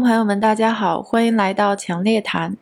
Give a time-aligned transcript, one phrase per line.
[0.00, 2.56] 朋友们，大家好，欢迎来到强烈谈。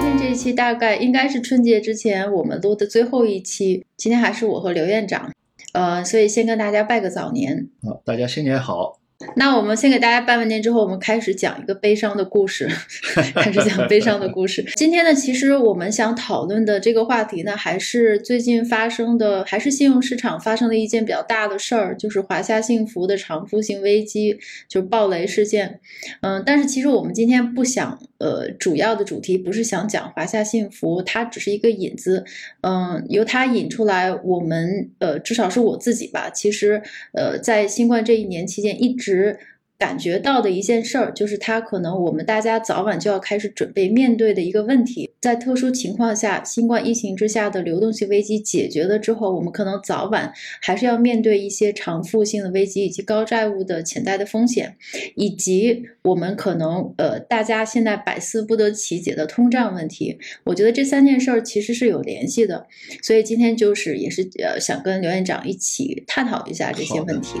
[0.02, 5.30] 天这一期大概应该是春节之前我们录的最后一期，今天还是我和刘院长，
[5.74, 7.68] 呃，所以先跟大家拜个早年。
[7.82, 8.97] 好，大家新年好。
[9.34, 12.68] 那我们先给大家拜完年之后，我们开始讲一个悲伤的故事，
[13.34, 14.64] 开始讲悲伤的故事。
[14.76, 25.80] 今天呢，其实我们想讨论的这个话题呢，还是最近发生的，还是信用市场发生的一件比较大的事儿，就是华夏幸福的偿付性危机，就是暴雷事件。
[26.20, 32.24] 嗯，但是其实我们今天不想，呃，主要的主题不是想讲华夏幸福，它只是一个引子。
[32.60, 36.82] 嗯，由它引出来，我们呃，至少是我自己吧，其实
[37.12, 39.38] 呃，在新冠这一年期间一直。
[39.78, 45.10] 直感觉到的一件事儿，就是它可能我们大家早晚就要开始准备面对的一个问题。
[45.20, 54.76] 在特殊情况下，新冠疫情之下的流动性危机解决了之后，我们可能早晚还是要面对一些偿付性的危机，以及高债务的潜在的风险，
[55.16, 60.18] 以及我们可能呃大家现在百思不得其解的通胀问题。
[60.44, 62.66] 我觉得这三件事儿其实是有联系的，
[63.02, 67.38] 所以今天就是也是呃想跟刘院长一起探讨一下这些问题。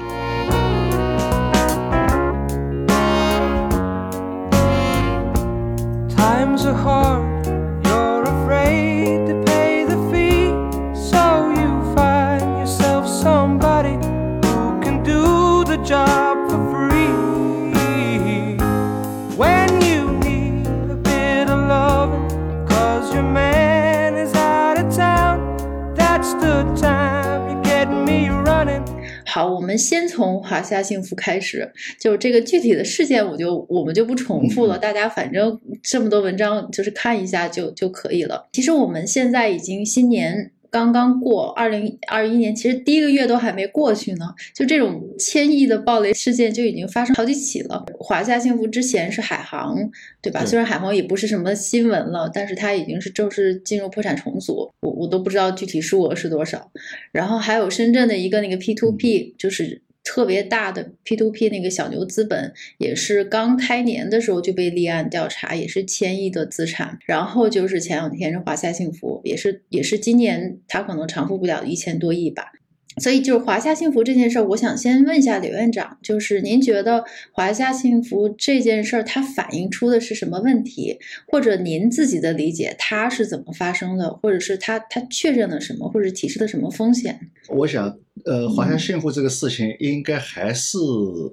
[30.68, 38.46] 从华夏幸福开始，就这个具体的事件，我就我们就不重复了，大家反正这么多文章，就是看一下就就可以了。
[38.52, 47.86] 其实我们现在已经新年刚刚过，二零二一年，其实第一个月都还没过去呢，就这种千亿的暴雷事件就已经发生好几起了。
[47.98, 49.76] 华夏幸福之前是海航，
[50.20, 50.44] 对吧？
[50.44, 56.70] 虽然海航也不是什么新闻了，但是它已经是正式进入破产重组，我我都不知道具体数额是多少。
[57.12, 66.98] 然后还有深圳的一个那个 P to P，就是特别大的 P to P 那个小牛资本，也是刚开年的时候就被立案调查，也是千亿的资产。
[67.04, 72.52] 然后就是前两天是华夏幸福，也是也是今年它可能偿付不了一千多亿吧。
[73.00, 87.18] 所以就是华夏幸福这件事儿，我想先问一下刘院长，就是您觉得华夏幸福这件事儿它反映出的是什么问题，或者您自己的理解它是怎么发生的，或者是它它确认了什么，或者提示了什么风险？
[87.48, 90.78] 我想，呃，华夏幸福这个事情应该还是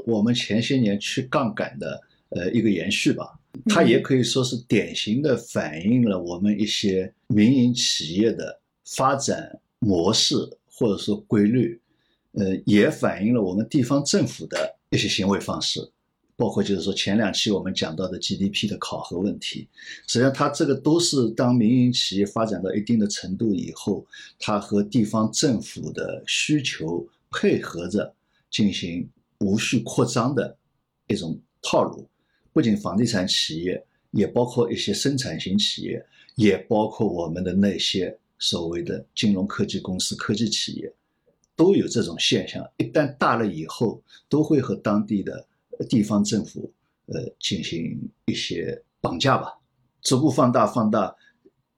[0.05, 3.39] 我们前些年去杠杆的呃一个延续吧。
[3.69, 9.49] 它也可以说是典型的反映了我们一些民营企业的发展
[9.79, 10.35] 模式
[10.77, 11.79] 或者说规律，
[12.33, 15.79] 呃，也反映了我们地方政府的一些行为方式，
[16.35, 19.67] 包括就是说前两期我们讲到的 GDP 的考核问题，
[20.05, 24.05] 实际上它这个都是当民营企业发展到一定的程度以后，
[24.37, 28.13] 它和地方政府的需求配合着
[28.51, 29.09] 进行
[29.39, 30.57] 无序扩张的
[31.07, 32.07] 一种套路。
[32.51, 36.05] 不仅房地产企业，也包括一些生产型企业，
[36.35, 40.93] 也包括我们的那些所谓的金融科技公司、科技企业，
[41.55, 42.65] 都有这种现象。
[42.77, 45.47] 一旦大了以后，都会和当地的
[45.89, 46.71] 地方政府
[47.07, 49.59] 呃进行一些绑架吧，
[50.01, 51.15] 逐步放大放大。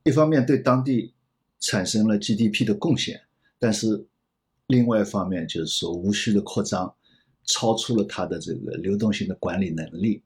[0.04, 1.14] 一方面对当地
[1.60, 3.22] 产生了 GDP 的贡献，
[3.60, 4.06] 但是
[4.68, 6.94] 另外一方面就是说无序的扩张，
[7.46, 10.24] 超出了它的这个流动性的管理能力。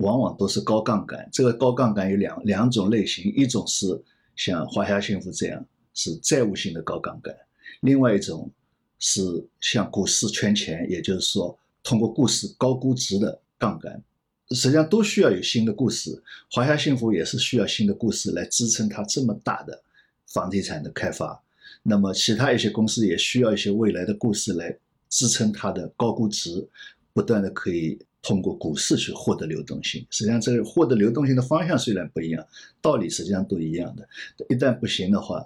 [0.00, 1.28] 往往都是高杠杆。
[1.32, 3.86] 这个高杠杆有两两种类型，一种是
[4.34, 7.34] 像华夏幸福这样是债务性的高杠杆，
[7.80, 8.50] 另外一种
[8.98, 9.22] 是
[9.60, 14.02] 像股市圈钱，也就是说通过股市高估值的杠杆。
[14.50, 19.82] 实际上都需要有新的故事，华夏幸福也是需要新的故事来支撑它这么大的
[20.26, 21.42] 房地产的开发。
[21.82, 24.76] 那么其他一些公司也需要一些未来的故事来
[25.08, 26.68] 支撑它的高估值，
[27.14, 30.06] 不断的可以通过股市去获得流动性。
[30.10, 32.46] 实际上，这个获得流动性的方向虽然不一样，
[32.82, 34.06] 道理实际上都一样的。
[34.50, 35.42] 一旦不行的话，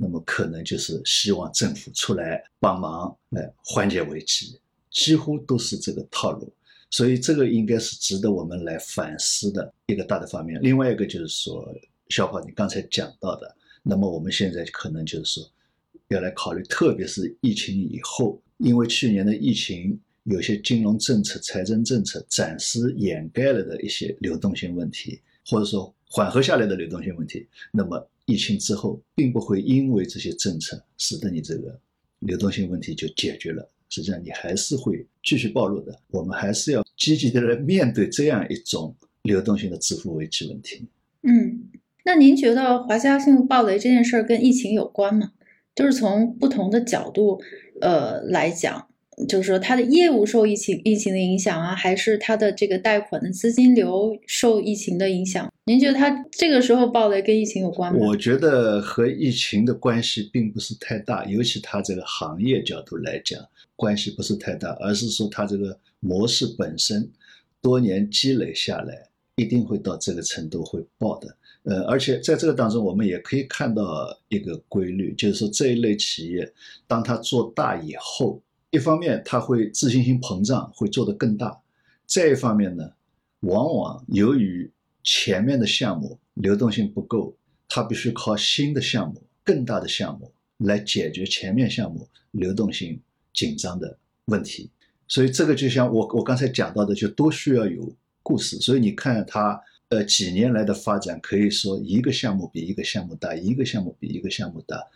[0.00, 4.58] 那么可能就是希望政府出来帮忙来缓解危机，
[4.90, 6.52] 几乎都是这个套路。
[6.90, 10.58] 所以这个应该是值得我们来反思的一个大的方面。
[10.62, 11.68] 另外一个就是说，
[12.08, 15.50] 小跑你刚才讲到的，那么我们现在可能就是说，
[16.08, 31.80] 要来考虑，特别是疫情以后，因为去年的疫情有些金融政策、财政政策暂时掩盖了的一些流动性问题，或者说缓和下来的流动性问题，那么疫情之后，并不会因为这些政策使得你这个
[32.18, 33.66] 流动性问题就解决了。
[33.88, 35.98] 实际上，你还是会继续暴露的。
[36.08, 40.86] 我们还是要积极的来面对这样一种流动性的支付危机问题。
[41.22, 41.70] 嗯，
[42.04, 45.32] 那您觉得华夏幸福暴雷这件事儿跟疫情有关吗？
[45.74, 47.40] 就是从不同的角度，
[47.80, 48.88] 呃来讲，
[49.26, 55.50] 就是说它的业务受疫情疫情的影响啊，还是它的这个贷款的资金流受疫情的影响？
[55.68, 57.98] 您觉得它这个时候爆雷跟疫情有关吗？
[58.00, 63.38] 我觉得和疫情的关系并不是太大，尤其它这个行业角度来讲，
[63.76, 67.06] 关系不是太大，而是说它这个模式本身
[67.60, 71.36] 多年积累下来，一定会到这个程度会爆的。
[71.64, 76.50] 呃，而且在这个当中，我们也可以看到一个规律，就是说这一类企业，
[76.86, 78.40] 当它做大以后，
[78.70, 81.60] 一方面它会自信心膨胀，会做得更大；
[82.06, 82.92] 再一方面呢，
[83.40, 84.70] 往往由于
[85.10, 87.34] 前面的项目流动性不够，
[87.66, 93.00] 它必须靠新的项目、更大的项目来解决前面项目流动性
[93.32, 93.96] 紧张的
[94.26, 94.68] 问题。
[95.06, 97.90] 所以这个就像我我刚才讲到的，就都需要有
[98.22, 98.58] 故事。
[98.58, 99.58] 所以你看它。
[99.90, 104.86] 呃，几年来的发展可以说一个项目比一个项目大，一个项目比一个项目大，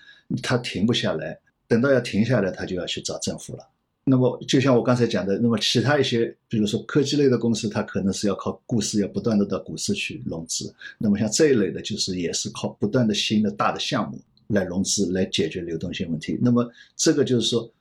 [0.43, 1.38] 它停不下来。
[1.67, 3.67] 等到要停下来，它就要去找政府了。
[4.05, 10.75] 那么，就像我刚才讲的，那么其他一些，比如说科技类的公司，它可能是要靠股市，要不断的到股市去融资。
[10.99, 16.37] 那么像这一类的，就是也是靠不断的新的大的项目来融资，来解决流动性问题。
[16.43, 17.73] 那么这个就是说，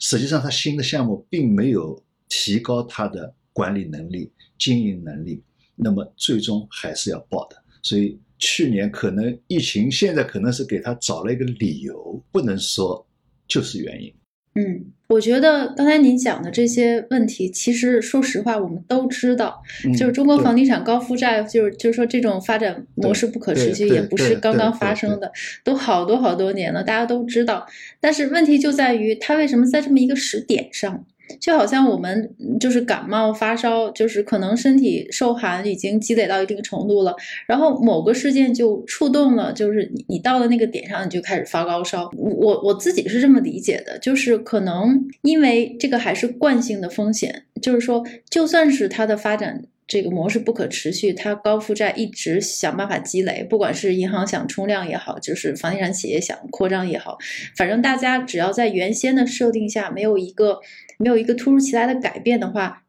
[0.00, 5.40] 实际上它新的项目并没有提高它的管理能力、经营能力。
[5.76, 13.06] 那么最终还是要报的，所以去年可能疫情，现在可能是给他找了一个理由，不能说
[13.46, 14.12] 就是原因。
[14.58, 19.62] 嗯，我觉得刚才您讲的这些问题，其实说实话，我们都知道，
[19.96, 25.30] 就是中国房地产高负债，就是就是说这种发展模式不可持续，也不是刚刚发生的，
[25.62, 27.66] 都好多好多年了，大家都知道。
[28.00, 31.04] 但是问题就在于，它为什么在这么一个时点上？
[31.40, 37.14] 就好像我们就是感冒发烧，就是可能身体受寒已经积累到一定程度了，
[37.46, 42.10] 然后某个事件就触动了，就是你你到了那个点上，你就开始发高烧。
[42.16, 49.62] 我我自己是这么理解的，就是可能因为这个还是惯性的风险，就是说就算是它的发展。
[49.88, 57.16] 这个模式不可持续，它高负债一直想办法积累，不管是银行想冲量也好，就是房地产企业想扩张也好，
[57.56, 60.60] 反正大家只要在原先的设定下没有一个
[60.98, 62.82] 没有一个突如其来的改变的话，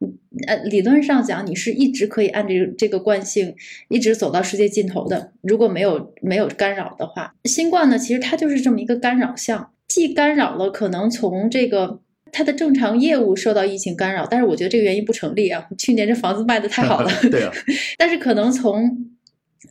[0.46, 3.56] 呃，理论上讲你是一直可以按这个这个惯性
[3.88, 5.31] 一直走到世界尽头的。
[5.42, 12.02] 如果没有没有干扰的话，新冠呢，其实它就是这么一个干扰项，既干扰了可能从这个。
[12.31, 15.68] 它的正常业务受到疫情干扰，但是我觉得这个原因不成立啊。
[15.78, 17.52] 去年这房子卖的太好了， 对啊。
[17.98, 19.08] 但是可能从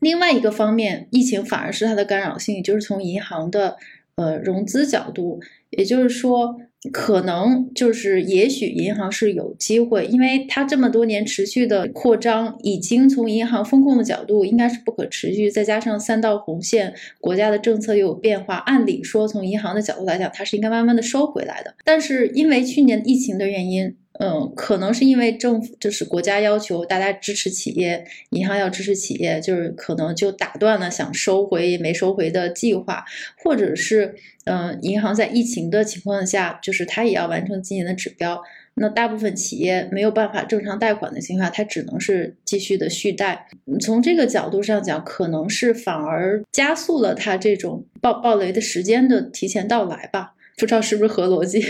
[0.00, 3.76] 另外一个方面，疫情反而是它的干扰性，就是从银行的
[4.16, 5.40] 呃融资角度，
[5.70, 6.60] 也就是说。
[6.92, 15.50] 可能就是，也许银行是有机会，因为它这么多年持续的扩张，已经从银行风控的角度应该是不可持续。
[15.50, 21.74] 再加上三道红线，国家的政策又有变化，按理说从银行的角度来讲，它是应该慢慢的收回来的。
[21.84, 23.96] 但是因为去年疫情的原因。
[24.20, 33.04] 嗯，可能是因为政府就是国家要求大家支持企业，银行要支持企业，就是可能就打断了想收回没收回的计划，
[33.36, 38.42] 或者是嗯，银行在疫情的情况下，就是它也要完成今年的指标，
[38.74, 43.46] 那大部分企业没有办法正常贷款的情况下，它只能是继续的续贷。
[43.80, 50.34] 从这个角度上讲，可能是反而加速了它这种暴暴雷的时间的提前到来吧。
[50.58, 51.64] 不知道是不是合逻辑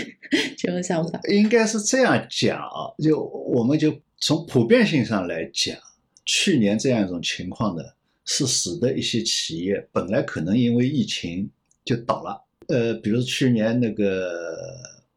[0.57, 2.59] 这种想法，应该是这样讲
[2.97, 5.77] 就我们就从普遍性上来讲，
[6.25, 7.83] 去年这样一种情况呢，
[8.25, 11.47] 是使得一些企业本来可能因为疫情
[11.85, 12.43] 就倒了。
[12.67, 14.35] 呃，比如去年那个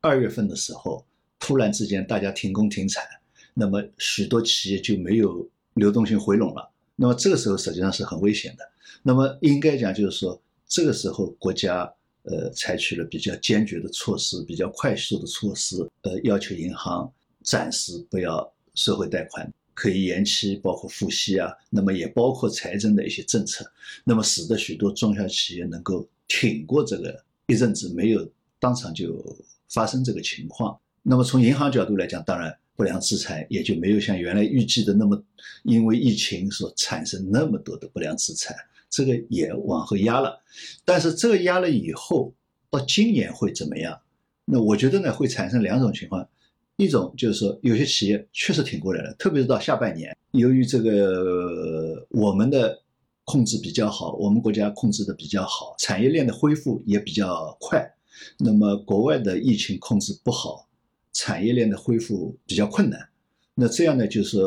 [0.03, 1.03] 二月份的时候，
[1.41, 3.03] 突然之间大家停工停产，
[3.55, 6.71] 那么许多企业就没有流动性回笼了。
[6.95, 8.69] 那么这个时候实际上是很危险的。
[9.03, 11.91] 那么应该讲就是说，这个时候国家。
[12.25, 17.13] 呃，采取了比较坚决的措施，比较快速的措施，呃，要求银行
[17.43, 23.65] 暂时不要收回贷款，可以延期，包括付息啊，那么也包括财政的一些政策，
[24.05, 29.21] 那么使得许多中小企业能够挺过这个一阵子，没有当场就
[29.69, 30.79] 发生这个情况。
[31.03, 35.21] 那么从银行角度来讲，当然不良资产也就没有像原来预计的那么，
[35.65, 38.57] 因为疫情所产生那么多的不良资产。
[38.93, 40.39] 这个也往后压了，
[40.85, 42.35] 但是这个压了以后，
[42.71, 43.99] 到今年会怎么样？
[44.45, 46.29] 那我觉得呢，会产生两种情况，
[46.77, 52.83] 一种就是说，有些企业确实挺过来了，特别是到下半年，由于这个我们的
[53.25, 57.91] 控制比较好，我们国家控制的比较好，产业链的恢复也比较快。
[58.39, 60.69] 那么国外的疫情控制不好，
[61.15, 63.09] 产业链的恢复比较困难。
[63.55, 64.39] 那这样呢，就是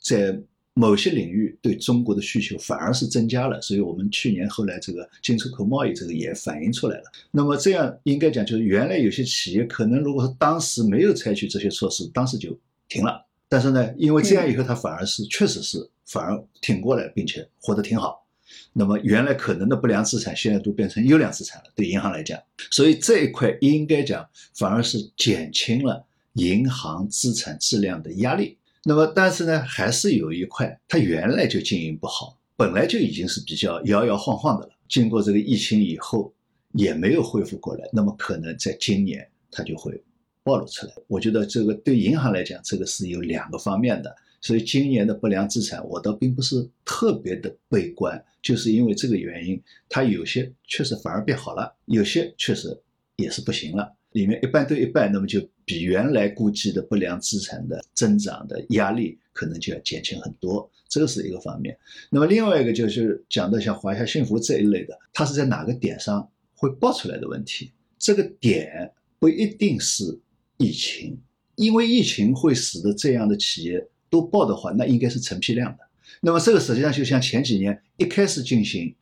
[0.00, 0.40] 在
[0.78, 7.04] 某些领域对中国的需求反而是增加了，所以我们去年后来这个进出口贸易这个也反映出来了。
[7.30, 12.56] 那么这样应该讲，就是原来有些企业可能如果说当时没有采取这些措施，当时就
[12.90, 13.24] 停了。
[13.48, 18.26] 但是呢，因为这样以后，它反而是确实是反而挺过来，并且活得挺好。
[18.74, 21.70] 那么原来可能的不良资产，现在都变成优良资产了。
[21.74, 22.38] 对银行来讲，
[22.70, 26.04] 所以这一块应该讲反而是减轻了
[26.34, 28.58] 银行资产质量的压力。
[28.88, 34.72] 那么，但是呢，还是有一块，它原来就经营不好，本来就已经是比较摇摇晃晃的了。
[34.88, 36.32] 经过这个疫情以后，
[36.70, 40.00] 也没有恢复过来，那么可能在今年它就会
[40.44, 40.92] 暴露出来。
[41.08, 44.14] 我觉得这个对银行来讲，这个是有两个方面的。
[44.40, 52.80] 所以今年的不良资产，我倒并不是特别的悲观，就是因为这个原因，它有些确实反而变好了，有些确实
[53.16, 53.92] 也是不行了。
[54.16, 61.76] 里面一半对一半，那么就比原来估计的不良资产的增长的压力可能就要减轻很多，这个是一个方面。
[62.08, 67.70] 那么另外一个就是讲到像华夏幸福这一类的，它是在哪个点上会爆出来的问题？
[67.98, 70.18] 这个点不一定是
[70.56, 71.18] 疫情，
[71.56, 75.84] 因为疫情会使得这样的企业都爆的话，那应该是成批量的。
[76.22, 78.94] 那么这个实际上就像前几年一开始进行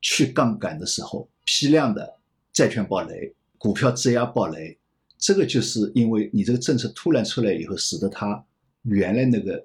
[0.00, 2.14] 去杠杆的时候，批量的
[2.52, 3.34] 债券暴雷。
[3.60, 4.78] 股票质押暴雷，
[5.18, 8.42] 这个就是因为你这个政策突然出来以后，使得它
[8.84, 9.62] 原来那个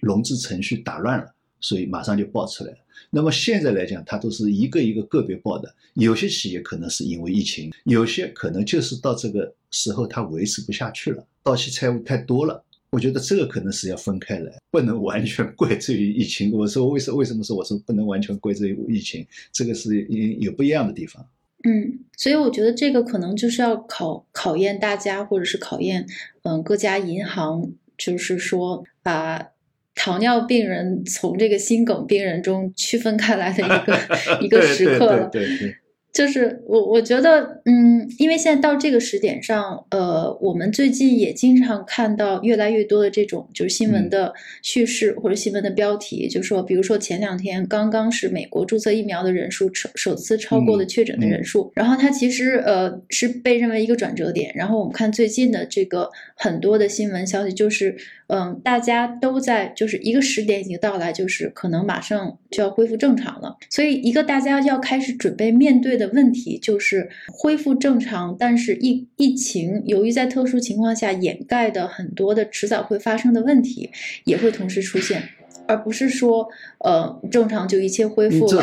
[0.00, 2.78] 融资程序打乱了，所以马上就爆出来了。
[3.10, 12.64] 那么现在来讲，它都是一个一个个别爆的，有些企业可能是因为疫情，有些可能就是到这个时候它维持不下去了，到期债务太多了。
[12.88, 16.50] 我觉得这个可能是要分开来，不能完全怪罪于疫情。
[16.50, 19.26] 我说为什为什么说我说不能完全怪罪于疫情？
[19.52, 20.00] 这个是
[20.40, 21.22] 有不一样的地方。
[21.66, 26.06] 嗯，所以我觉得这个可能就是要考考验大家，或者是考验
[26.42, 29.48] 嗯各家银行，就是说把
[29.94, 33.98] 糖尿病人从这个心梗病人中区分开来的一个
[34.44, 35.28] 一个时刻了。
[35.30, 35.76] 对对对。
[36.14, 57.96] 就是我，我觉得，嗯，因为现在到这个时点上，呃，我们最近也经常看到越来越多的这种就是新闻的叙事或者新闻的标题，就说，比如说前两天刚刚是美国注册疫苗的人数首首次超过了确诊的人数，然后它其实呃是被认为一个转折点，然后我们看最近的这个很多的新闻消息，就是
[58.28, 66.04] 嗯，大家都在就是一个时点已经到来，就是可能马上就要恢复正常了，所以一个大家要开始准备面对的。
[66.04, 73.88] 的问题就是恢复正常，但是疫疫情由于在特殊情况下掩盖的很多的迟早会发生的问题
[74.24, 75.22] 也会同时出现，
[75.66, 76.46] 而不是说
[76.80, 78.62] 呃正常就一切恢复了，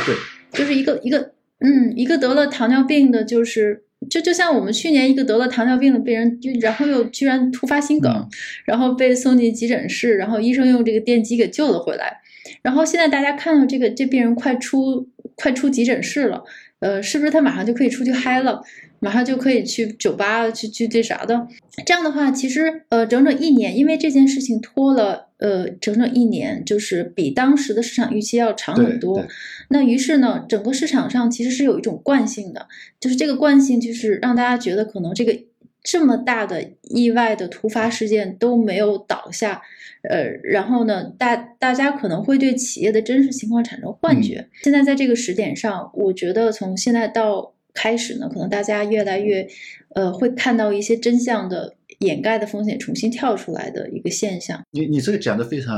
[0.51, 8.27] 就是一个一个嗯一个得了糖尿病的，就是就就像我们去年一个得了糖尿病的病人，就然后又居然突发心梗，
[8.65, 12.17] 然后被送进急诊室，然后医生用这个电击给救了回来，
[12.61, 16.43] 然后现在大家看到这个这病人快出快出急诊室了。
[16.79, 18.59] 呃，是不是他马上就可以出去嗨了，
[18.99, 21.47] 马上就可以去酒吧去去这啥的？
[21.85, 29.25] 这样的话，其实呃，整整一年，因为这件事情拖了呃整整一年，就是比当时的市场预期要长很多。
[29.67, 32.67] 那于是呢，整个市场上其实是有一种惯性的，
[32.99, 35.37] 就是这个惯性就是让大家觉得可能这个
[35.83, 39.61] 这么大的意外的突发事件都没有倒下。
[40.03, 44.47] 呃，然后呢，大大家可能会对企业的真实情况产生幻觉。
[44.63, 49.47] 现在在这个时点上，我觉得从现在到开始呢，可能大家越来越，
[49.93, 54.61] 呃，会看到一些真相的掩盖的风险重新跳出来的一个现象。
[54.69, 55.75] 你你这个讲的非常，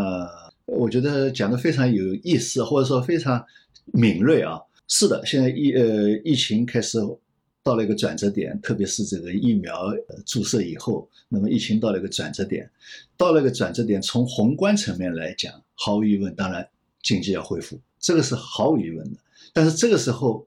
[0.66, 3.46] 我觉得讲的非常有意思，或者说非常
[3.86, 4.60] 敏锐啊。
[4.88, 7.00] 是的，现在疫呃疫情开始。
[7.66, 9.74] 到了一个转折点，特别是这个疫苗
[10.26, 12.70] 注射以后，那么疫情到了一个转折点，
[13.16, 16.68] 到了一个转折点，从宏观层面来讲，毫无疑问，当然
[17.02, 19.18] 经济要恢复，这个是毫无疑问的。
[19.54, 20.46] 但是这个时候，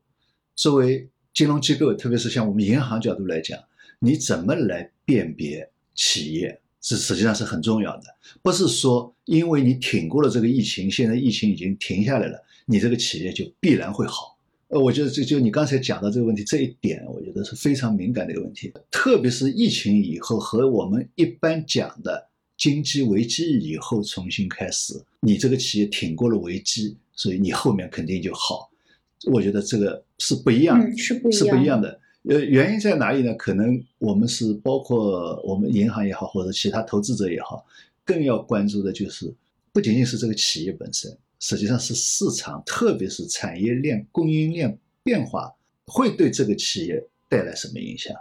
[0.54, 3.58] 作为金融机构，特别是像我们银行角度来讲，
[3.98, 8.02] 你怎么来辨别企业，是实际上是很重要的。
[8.42, 14.36] 不是说因为你挺过了这个疫情，现在疫情已经停下来了，你这个企业就必然会好。
[14.68, 28.68] 呃，我觉得这就你刚才讲的这个问题，这一点我觉得是非常敏感的一个问题，特别是疫情以后和我们一般讲的经济危机以后重新开始，你这个企业挺过了危机，所以你后面肯定就好。
[29.32, 32.00] 我觉得这个是不一样，是不是不一样的。
[32.28, 33.32] 呃，原因在哪里呢？
[33.34, 37.64] 可能我们是包括我们银行也好，或者其他投资者也好，
[38.04, 39.32] 更要关注的就是
[39.72, 45.54] 不仅仅是这个企业本身，实际上是市场，特别是产业链、供应链变化
[45.86, 48.12] 会对这个企业带来什么影响。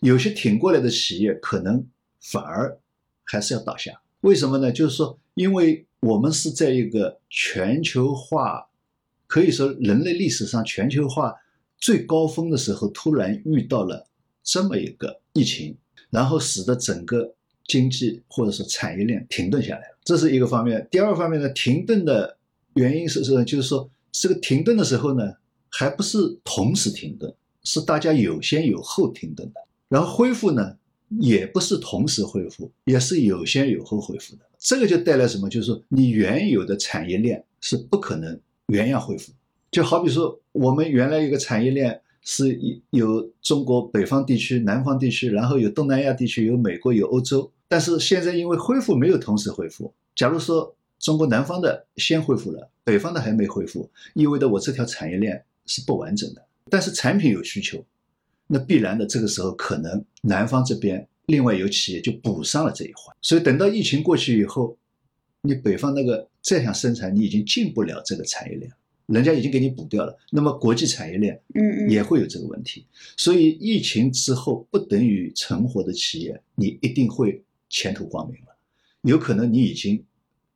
[0.00, 1.86] 有些挺过来的企业，可能
[2.20, 2.76] 反而
[3.24, 4.00] 还是要倒下。
[4.22, 4.72] 为什么呢？
[4.72, 8.66] 就是说，因为我们是在一个全球化，
[9.28, 11.32] 可以说人类历史上全球化
[11.78, 14.06] 最高峰的时候，突然遇到了
[14.42, 15.76] 这么一个疫情，
[16.10, 17.34] 然后使得整个
[17.66, 20.86] 经济或者是产业链停顿下来了，这是一个方面。
[20.90, 22.36] 第二方面呢，停顿的
[22.74, 25.34] 原因是是就是说，这个停顿的时候呢，
[25.68, 27.32] 还不是同时停顿，
[27.64, 29.60] 是大家有先有后停顿的。
[29.88, 30.76] 然后恢复呢，
[31.20, 34.42] 也不是同时恢复，也是有先有后恢复的。
[34.58, 35.48] 这个就带来什么？
[35.48, 39.32] 就是说，你原有的产业链是不可能原样恢复。
[39.76, 42.58] 就好比说，我们原来一个产业链是
[42.92, 47.52] 有中国北方地区、南方地区，然后有东南亚地区、有美国、有欧洲。
[47.68, 56.42] 但是现在因为恢复没有同时恢复，假如说中国南方的先恢复了，北方的还没恢复，意味着我这条产业链是不完整的。
[56.70, 57.84] 但是产品有需求。
[58.46, 64.74] 那必然的，这个时候可能南方这边另外有企业就补上了这一环，所以等到疫情过去以后，
[65.42, 68.72] 你北方那个再想生产，你已经进不了这个产业链，
[69.06, 70.16] 人家已经给你补掉了。
[70.30, 72.86] 那么国际产业链，嗯嗯，也会有这个问题。
[73.16, 78.56] 所以疫情之后不等于存活的企业，你一定会前途光明了。
[79.02, 80.04] 有可能你已经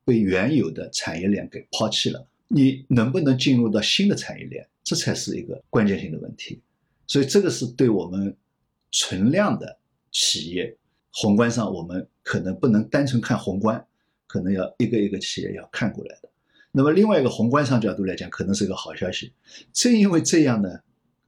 [0.05, 6.61] 被原有的产业链给抛弃了，你能不能进入到新的产业链，这才是一个关键性的问题。
[7.07, 8.37] 所以这个是对我们
[8.91, 9.79] 存量的
[10.11, 10.77] 企业
[11.13, 13.85] 宏观上，我们可能不能单纯看宏观，
[14.27, 16.29] 可能要一个一个企业要看过来的。
[16.73, 19.33] 那么另外一个宏观上角度来讲，可能是一个好消息。
[19.73, 20.69] 正因为这样呢，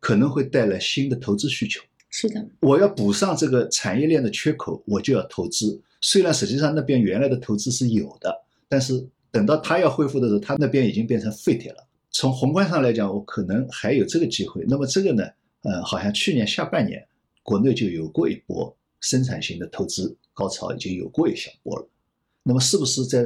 [0.00, 1.82] 可能会带来新的投资需求。
[2.10, 5.80] 是的，我要补上这个产业链的缺口，我就要投资。
[6.00, 8.34] 虽然实际上那边原来的投资是有的，
[8.68, 11.86] 但是等到它要恢复的时候，它那边已经变成废铁了。
[12.10, 14.64] 从宏观上来讲，我可能还有这个机会。
[14.68, 15.24] 那么这个呢？
[15.62, 17.02] 呃，好像去年下半年，
[17.42, 21.88] 国内就有过一波生产型的投资高潮，已经有过一小波了。
[22.42, 23.24] 那么，是不是在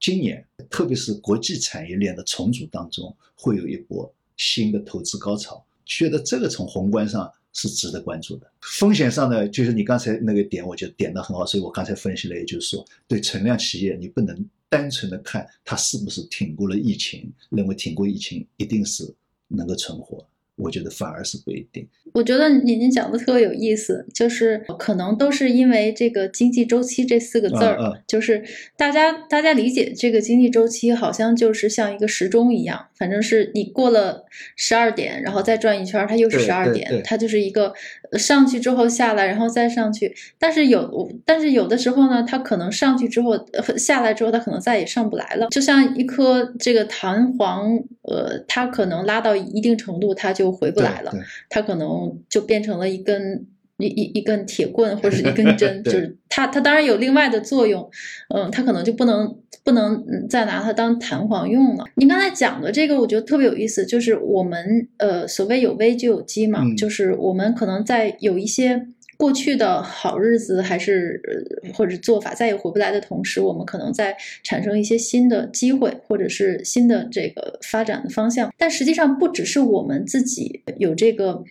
[0.00, 5.64] 今年，特别是国际产业链的重组当中，会有一波新的投资高潮？
[5.84, 8.50] 觉得这个从宏观上是值得关注的。
[8.60, 11.44] 风险上呢，就是你刚才那个点，我就点得很好。
[11.44, 19.12] 所以我刚才分析了，也就是说，对存量企业，你不能单纯的看它是不是挺过了疫情，认为挺过疫情一定是
[19.48, 20.24] 能够存活。
[20.58, 21.86] 我觉得反而是不一定。
[22.14, 28.42] 我觉得您您讲的特别有意思，就是可能都是因为这个经济周期这四个字儿，嗯嗯就是
[28.76, 34.24] 大家大家理解这个经济周期好像就是像一个时钟一样，反正是你过了
[34.56, 40.14] 十二点，然后再转一圈儿，它又是十二点，它就是一个呃上去之后下来，然后再上去。
[40.38, 47.68] 但是有但是有的时候呢，它可能上去之后呃下来之后，它可能再也上不来了，就像一颗这个弹簧，
[48.02, 51.12] 呃，它可能拉到一定程度，它就回不来了。
[51.50, 53.46] 它可能就变成了一根
[53.78, 57.88] 一一一根铁棍或者是一根针， 就是它它当然有另外的作用，
[58.34, 61.84] 嗯，它可能就不能不能嗯再拿它当弹簧用了。
[61.94, 68.86] 您刚才讲的这个，我觉得特别有意思，就是我们呃所谓有危就有机嘛，嗯就是我们可能在有一些。
[69.18, 78.48] 过去的好日子还是呃或者做法再也回不来的同时，我们可能在产生一些新的机会，或者是新的这个发展的方向。
[78.56, 81.42] 但实际上，不只是我们自己有这个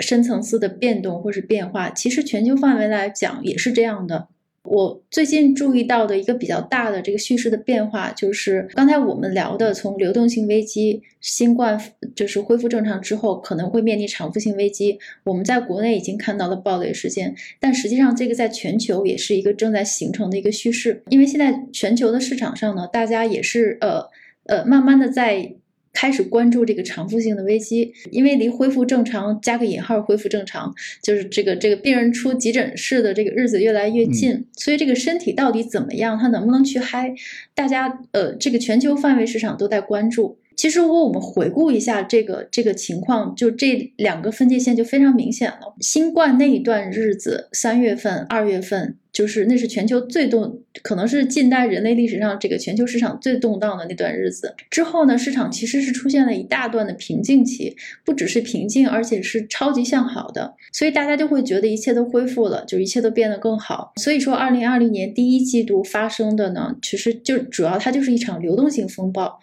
[0.00, 4.28] 深层次的变动或是变化，其实全球范围来讲也是这样的。
[4.64, 11.78] 我最近注意到的一个比较大的这个叙事的变化，就是刚才我们聊的，从流动性危机、新冠
[12.16, 14.98] 就是恢复正常之后，可能会面临偿付性危机。
[15.22, 21.02] 我们在国内已经看到了暴雷事件，但实际上这个在全球也是一个正在形成的一个叙事。
[21.10, 24.08] 因为现在全球的市场上呢，大家也是呃
[24.46, 25.54] 呃慢慢的在。
[25.94, 37.14] 开始关注这个偿付性的危机，因为离恢复正常加个引号恢复正常，就是这个这个病人出急诊室的这个日子越来越近，所以这个身体到底怎么样，他能不能去嗨，
[37.54, 40.36] 大家呃这个全球范围市场都在关注。
[40.56, 45.74] 其实如果我们回顾一下这个这个情况，就这两个分界线就非常明显了。
[45.80, 54.54] 新冠那一段日子，三月份、二月份，就是那是全球最动，可能是近代人类历史上这个全球市场最动荡的那段日子。
[54.70, 60.54] 之后呢，市场其实是出现了一大段的平静期，不只是平静，而且是超级向好的。
[60.72, 63.92] 所以大家就会觉得一切都恢复了，就一切都变得更好。
[63.96, 69.40] 所以说，二零二零年第一季度发生的呢，其实就主要它就是一场流动性风暴。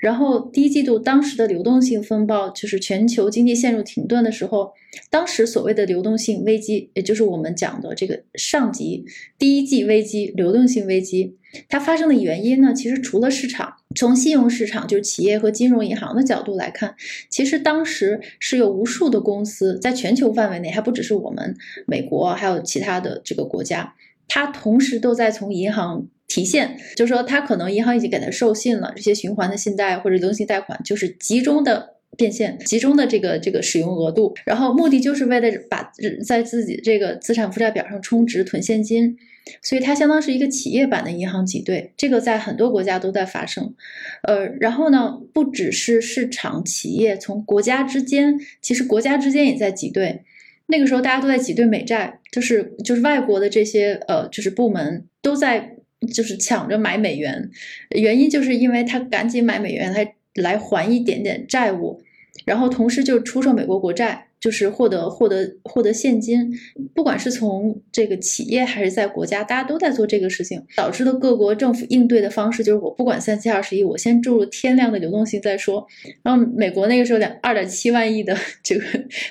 [0.00, 4.72] 然后第一季度当时的流动性风暴，就是全球经济陷入停顿的时候，
[5.10, 9.04] 当时所谓的流动性危机，也就是我们讲的这个上级
[9.38, 11.36] 第一季危机、流动性危机，
[11.68, 16.94] 它发生的原因呢，其实除了市场，从信用市场就是企业和金融银行的角度来看，
[17.28, 21.54] 其实当时是有无数的公司在全球范围内，还不只是我们
[21.86, 23.94] 美国，还有其他的这个国家，
[24.26, 26.06] 它同时都在从银行。
[26.30, 35.90] 提现就是说，他可能银行已经给他授信了，这些循环的信贷或者流动性贷款就是集中的变现，集中的这个这个使用额度，然后目的就是为了把
[36.24, 39.16] 在自己这个资产负债表上充值囤现金，
[39.60, 43.74] 所以它相当是一个企业版的银行挤兑，这个在很多国家都在发生。
[44.22, 50.22] 呃，然后呢，不只是市场企业，从国家之间，其实国家之间也在挤兑。
[50.66, 55.74] 那个时候大家都在挤兑美债，就是就是外国的这些呃就是部门都在。
[56.08, 57.50] 就是抢着买美元，
[57.90, 62.02] 原因就是因为他赶紧买美元来来还一点点债务，
[62.44, 64.29] 然后同时就出售美国国债。
[64.40, 66.50] 就是获得获得获得现金，
[66.94, 75.86] 不管是从这个企业还是在国家，大家都在做这个事情，导致的各国政府应对的方式就是我不管三七二十一，我先注入天量的流动性再说。
[76.22, 78.82] 然后美国那个时候两二点七万亿的 这个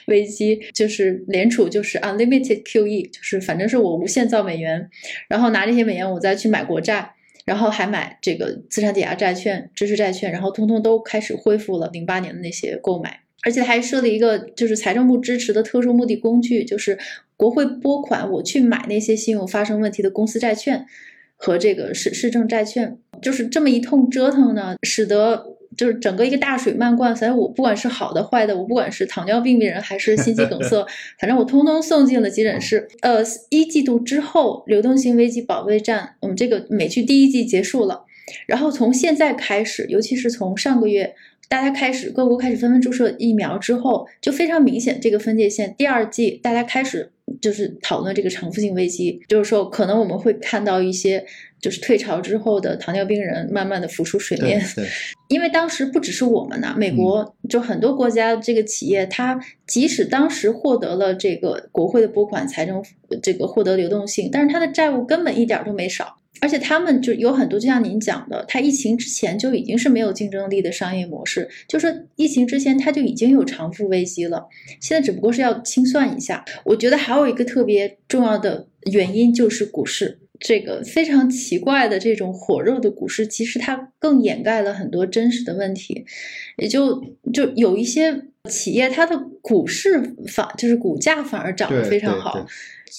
[0.06, 4.90] 危机，就是联储就是 unlimited QE，就是反正是我无限造美元，
[5.28, 7.14] 然后拿这些美元我再去买国债，
[7.46, 13.22] 然后还买这个资产抵押债券、支持债券，然后通通都开始恢复了零八年的那些购买。
[13.44, 16.98] 而且还设立一个就是财政部支持的特殊目的工具，就是
[17.38, 20.86] 国会拨款，我去买那些信用发生问题的公司债券
[21.38, 27.16] 和这个市市政债券，就是这么一通折腾呢，使得就是整个一个大水漫灌。
[27.16, 30.86] 反正我不管是好的坏的，我不管是糖尿病病人还是心肌梗塞，
[31.18, 32.90] 反正我通通送进了急诊室。
[33.00, 38.04] 呃，一季度之后，流动性危机保卫战，我们这个美剧第一季结束了，
[38.48, 41.16] 然后从现在开始，尤其是从上个月。
[41.50, 45.74] 大家开始各国开始纷纷注射疫苗之后，就非常明显这个分界线。
[45.78, 51.26] 第二季大家开始就是讨论这个偿付性危机，就是说可能我们会看到一些
[51.60, 54.64] 就是退潮之后的糖尿病人慢慢的浮出水面。
[54.76, 54.88] 对，
[55.28, 62.84] 因为当时不只是我们呐，美国就很多国家这个企业，它即使当时获得了这个国会的拨款，财政
[63.24, 66.19] 这个获得流动性，但是它的债务根本一点都没少。
[66.42, 74.48] 而且他们就有很多，就像您讲的，它疫情之前就已经是没有竞争力的商业模式，就是疫情之前它就已经有偿付危机了，
[74.80, 76.46] 现在只不过是要清算一下。
[76.64, 86.06] 我觉得还有一个特别重要的原因就是股市这个非常奇怪的这种火热的股市，其实它更掩盖了很多真实的问题，
[86.58, 92.48] 也就就有一些企业它的股市反就是股价反而涨得非常好。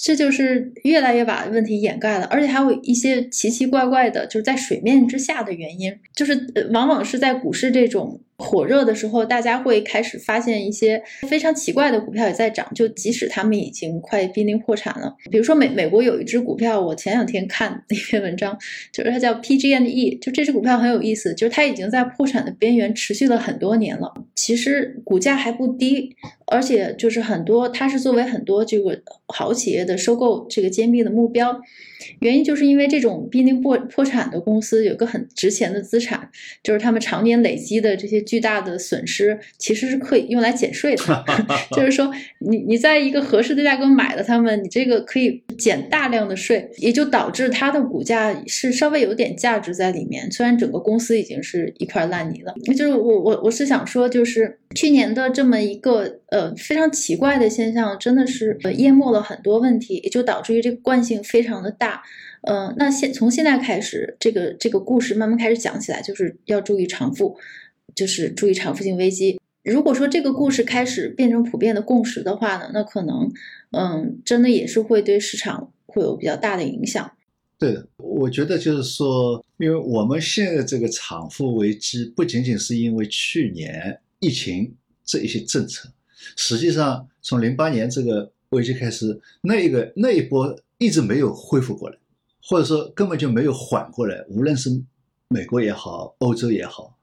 [0.02, 8.20] 这就是越来越把问题掩盖了，而且还有一些奇奇怪怪的，就是在水面之下的原因，就是往往是在股市这种。
[8.40, 15.14] 火热的时候，大家会开始发现一些非常奇怪的股票也在涨，就即使他们已经快濒临破产了。
[15.30, 18.58] 比如说美美国有一只股票，我前两天看一篇文章，
[18.92, 31.60] 就是它叫 PG&E，就这只股票很有意思，就是它已经在破产的边缘持续了很多年了，其实股价还不低，而且就是很多它是作为很多这个好企业的收购这个兼并的目标。
[32.20, 36.28] 原因就是因为这种濒临破破产的公司有个很值钱的资产，
[36.62, 41.24] 就是他们常年累积的这些巨大的损失，其实是可以用来减税的。
[41.72, 50.30] 就是说，你你在一个合适的价格买了他们，你这个可以减大量的税，也就导致它的股价是稍微有点价值在里面。
[50.30, 61.89] 虽然整个公司已经是一块烂泥了，就是我我我是想说，就是去年的这么一个呃非常奇怪的现象，真的是呃淹没了很多问题，也就导致于这个惯性非常的大。
[62.42, 67.38] 嗯，那现从现在开始，这个这个故事慢慢开始讲起来，就是要注意偿付，
[67.94, 69.38] 就是注意偿付性危机。
[69.62, 73.30] 如果说这个故事开始变成普遍的共识的话呢，那可能，
[73.72, 77.12] 嗯，真的也是会对市场会有比较大的影响。
[77.58, 84.74] 对的，我觉得就是说，因为我们现在这个偿付危机，不仅仅是因为去年疫情
[85.04, 85.90] 这一些政策，
[86.36, 90.58] 实际上从零八年这个危机开始，那一个那一波。
[90.80, 91.98] 一直没有恢复过来，
[92.42, 94.24] 或者说根本就没有缓过来。
[94.30, 94.82] 无论是
[95.28, 96.96] 美国也好，欧洲也好，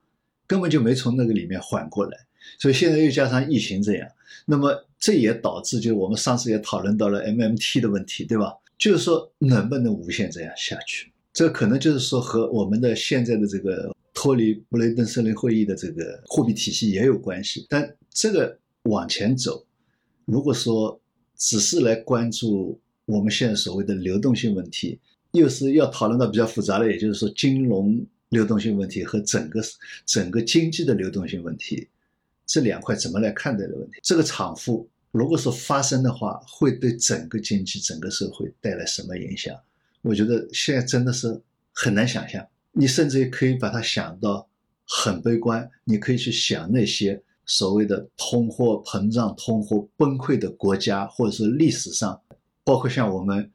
[0.48, 2.18] 根本就没从那个里面缓过来。
[2.58, 4.08] 所以现在又加上疫情这样，
[4.46, 8.52] 那么这也导致，就我们上次也讨论到了 MMT 的问题，对吧？
[8.76, 11.12] 就是说能不能无限这样下去？
[11.32, 17.64] 这可能就是说和我们的现在的这个脱离布雷顿森林会议的这个货币体系也有关系。
[17.68, 19.64] 但这个往前走，
[20.24, 21.00] 如果说
[21.36, 22.80] 只是来关注。
[23.08, 25.00] 我们现在所谓的流动性问题，
[25.32, 29.62] 又是要讨论到比较复杂的，也就是说金融流动性问题和整个
[30.04, 31.88] 整个经济的流动性问题，
[32.46, 33.98] 这两块怎么来看待的问题？
[34.02, 39.56] 这个偿付如果说发生的话，会对整个经济、整个社会带来什么影响？
[40.02, 41.40] 我觉得现在真的是
[41.72, 42.46] 很难想象。
[42.72, 44.46] 你甚至也可以把它想到
[44.86, 52.20] 很悲观，你可以去想那些所谓的通货膨胀、通货崩溃的国家，或者是历史上，
[52.68, 53.50] 包括像我们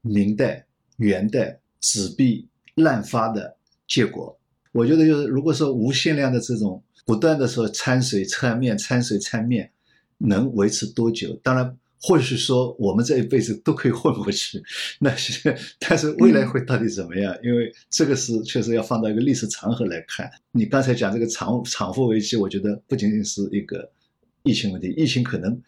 [0.00, 0.66] 明代、
[0.96, 4.36] 元代纸币滥发的结果。
[4.72, 9.70] 我觉得就是，如果说无限量的这种不断的说掺水掺面、掺水掺面。
[10.20, 11.32] 能维持多久？
[11.44, 14.60] 当然，或许说我们这一辈子都可以混过去，
[14.98, 17.32] 那是，但是未来会到底怎么样？
[17.40, 20.28] 因为这个是确实要放到一个历史长河来看。
[20.50, 23.88] 你刚才讲这个产产妇危机，我觉得不仅仅是一个
[24.42, 25.62] 疫情问题，疫情可能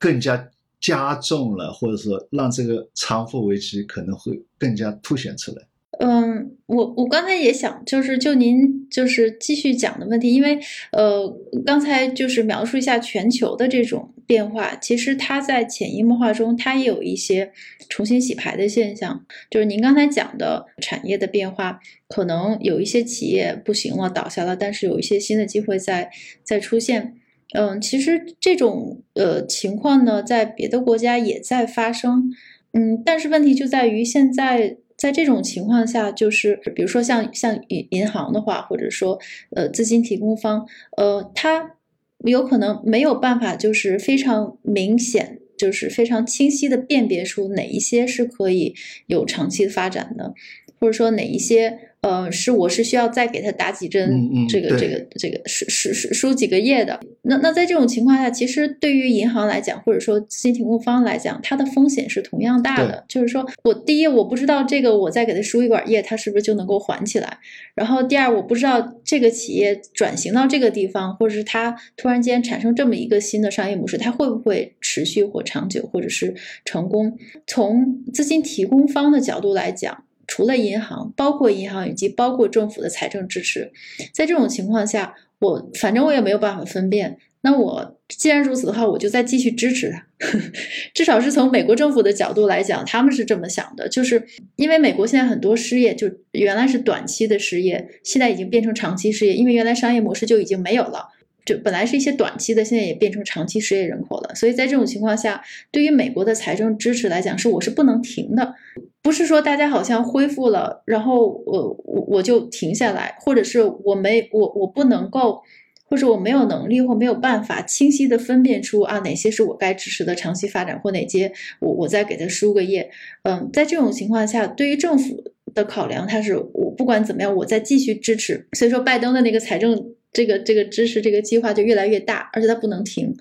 [0.00, 0.50] 更加
[0.82, 5.62] 加重了，或者说让这个偿付危机可能会更加凸显出来。
[6.00, 10.58] 嗯，我我刚才也想，就是就您就是继续讲的问题，因为
[10.90, 11.22] 呃，
[11.64, 17.52] 刚才就是描述一下全球的这种变化，其实它在潜移默化中，它也有一些
[17.88, 19.24] 重新洗牌的现象。
[19.50, 26.10] 就是您刚才讲的产业的变化，可能有一些企业不行了，倒下了，但是有一些新的机会在
[26.42, 27.14] 在出现。
[27.54, 32.30] 嗯，其实这种呃情况呢，在别的国家也在发生。
[32.72, 34.78] 嗯，但是问题就在于现在。
[34.94, 39.18] 在这种情况下，就是比如说像像银银行的话，或者说
[39.50, 40.64] 呃资金提供方，
[40.96, 41.72] 呃，它
[42.18, 48.76] 有可能没有办法，就是非常明显，就是非常清晰的辨别出哪一些是可以
[49.08, 50.34] 有长期的发展的，
[50.78, 51.80] 或者说哪一些。
[52.02, 56.98] 呃，是我是需要再给他打几针，这个这个这个输输输输几个液的。
[57.22, 63.04] 那那在这种情况下，其实对于银行来讲，或者说资金提供方来讲，它的风险是同样大的。
[63.08, 67.38] 就是说我第一，我不知道这个我再给他输一管液，他是不是就能够还起来。
[67.76, 76.34] 然后第二，我不知道这个企业转型到这个地方，或者是它突然间产生这么一个新的商业模式，它会不会持续或长久，或者是
[76.64, 77.16] 成功？
[77.46, 80.02] 从资金提供方的角度来讲。
[80.26, 83.72] 除了银行，包括银行以及包括政府的财政支持，
[84.12, 87.18] 在这种情况下，我反正我也没有办法分辨。
[87.44, 90.06] 那我既然如此的话，我就再继续支持它。
[90.94, 101.08] 至少是从美国政府的角度来讲，他们是这么想的，就是因为美国现在很多失业，就原来是短期的失业，现在已经变成长期失业，因为原来商业模式就已经没有了。
[101.44, 104.32] 就本来是一些短期的，现在也变成长期失业人口了。
[104.36, 108.54] 所以在这种情况下，对于美国的财政支持来讲，是我是不能停的。
[109.02, 115.42] 不是说大家好像恢复了，然后我我我就停下来，或者是我没我我不能够，
[115.84, 122.88] 或者我没有能力或没有办法清晰的分辨出啊哪些是我该支持的长期发展，或哪些我我再给他输个液。
[123.24, 128.46] 嗯，在这种情况下，对于政府的考量，它是我不管怎么样，我再继续支持。
[128.52, 133.16] 所以说，拜登的那个财政这个这个支持这个计划就越来越大，而且它不能停。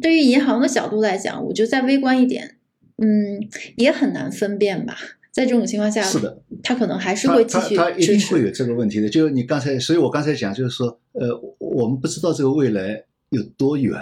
[0.00, 2.54] 对于银行的角度来讲，我就再微观一点。
[3.00, 3.40] 嗯，
[3.76, 4.96] 也很难分辨吧。
[5.32, 9.08] 在这种情况下，是的，他可能还是会继续他他一定会有这个问题的。
[9.08, 13.94] 就是你刚才，所以我刚才讲，就是说，呃，我们不知道这个未来有多远，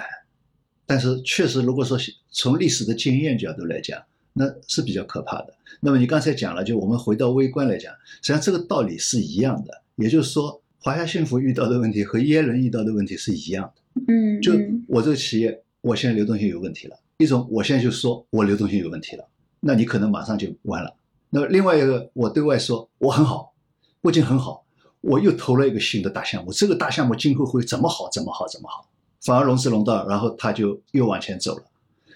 [0.87, 1.99] 但是确实，如果说
[2.31, 5.55] 从历史的经验角度来讲，那是比较可怕的。
[5.81, 9.83] 那么你刚才讲了，就我们回到微观来讲，实际上这个道理是一样的。
[9.97, 14.03] 也就是说，华夏幸福遇到的问题和耶伦遇到的问题是一样的。
[14.09, 14.55] 嗯，就
[14.87, 16.99] 我这个企业，我现在流动性有问题了。
[17.19, 19.29] 一种，我现在就说我流动性有问题了，
[19.59, 20.95] 那你可能马上就完了。
[21.31, 23.53] 那另外一个，我对外说我很好，
[24.01, 24.65] 不仅很好，
[25.01, 28.89] 我又投了一个新的大项目，这个大项目今后会怎么好，怎么好，怎么好，
[29.21, 31.65] 反而融资融到，然后他就又往前走了，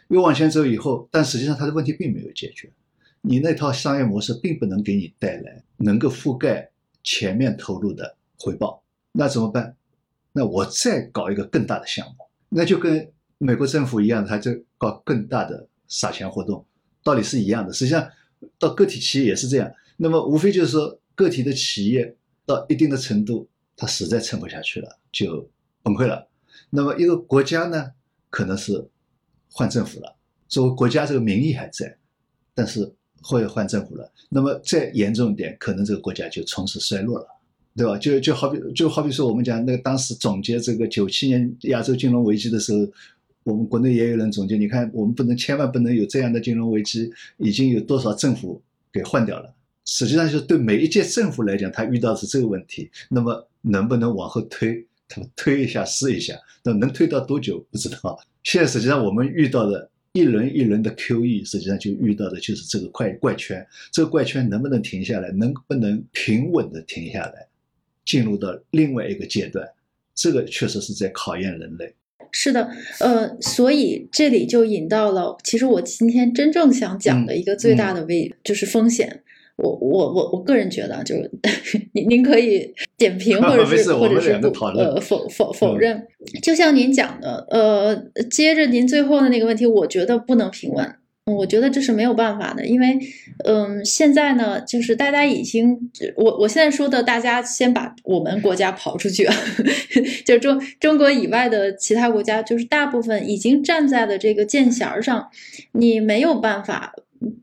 [0.06, 2.70] 又往前走以后，但实际上他的问题并没有解决，
[3.22, 6.70] 你那套商业模式并不能给你带来能够覆盖
[7.02, 9.74] 前面投入的回报，那怎么办？
[10.32, 12.14] 那我再搞一个更大的项目，
[12.50, 13.12] 那就跟。
[13.44, 16.64] 美国政府一样，他就搞更大的撒钱活动，
[17.02, 17.72] 道理是一样的。
[17.72, 18.08] 实际上，
[18.56, 19.68] 到个体企业也是这样。
[19.96, 25.50] 那么，无非就是说，个体的企业到一定的程度，它实在撑不下去了，就
[25.82, 26.28] 崩溃了。
[26.70, 27.90] 那么，一个国家呢，
[28.30, 28.88] 可能是
[29.50, 30.14] 换政府了，
[30.46, 31.98] 作为国家这个名义还在，
[32.54, 34.08] 但是会换政府了。
[34.28, 37.26] 那么，再严重一点，可能这个国家就从此衰落了。
[37.74, 37.98] 对吧？
[37.98, 42.78] 就就好比就好比说，我们讲那个当时总结这个九七年亚洲金融危机的时候。
[43.44, 49.54] 我们国内也有人总结，你看，我们不能千万不能有这样的金融危机，已经有多少政府给换掉了。
[49.84, 54.86] 实际上，就是对每一届政府来讲，他遇到是这个问题，那么能不能往后推？
[55.08, 58.18] 他们推一下试一下，那能推到多久不知道。
[58.44, 63.66] 现在实际上我们遇到的一轮一轮的 QE，实际上就遇到的就是这个怪怪圈。
[63.90, 65.30] 这个怪圈能不能停下来？
[65.32, 67.46] 能不能平稳的停下来？
[68.06, 69.68] 进入到另外一个阶段，
[70.14, 71.94] 这个确实是在考验人类。
[72.32, 72.68] 是的，
[72.98, 79.22] 呃，所以这里就引到了，其实我今天真正想讲的一个最大的危、就是风险。
[79.56, 81.30] 我我我我个人觉得，就是
[81.92, 86.02] 您您可以点评或者 是或者是不呃否否否嗯认。
[86.42, 87.94] 就像您讲的，呃，
[88.30, 90.94] 接着您最后的那个问题，我觉得不能平稳。
[91.26, 92.98] 我觉得这是没有办法的，因为，
[93.44, 95.78] 嗯，现在呢，就是大家已经，
[96.16, 99.34] 我我现在说的，大家先把我们国家刨出去啊，
[100.26, 105.28] 就中中国以外的其他国家，就是大部分已经站在了这个剑弦上，
[105.72, 106.92] 你没有办法，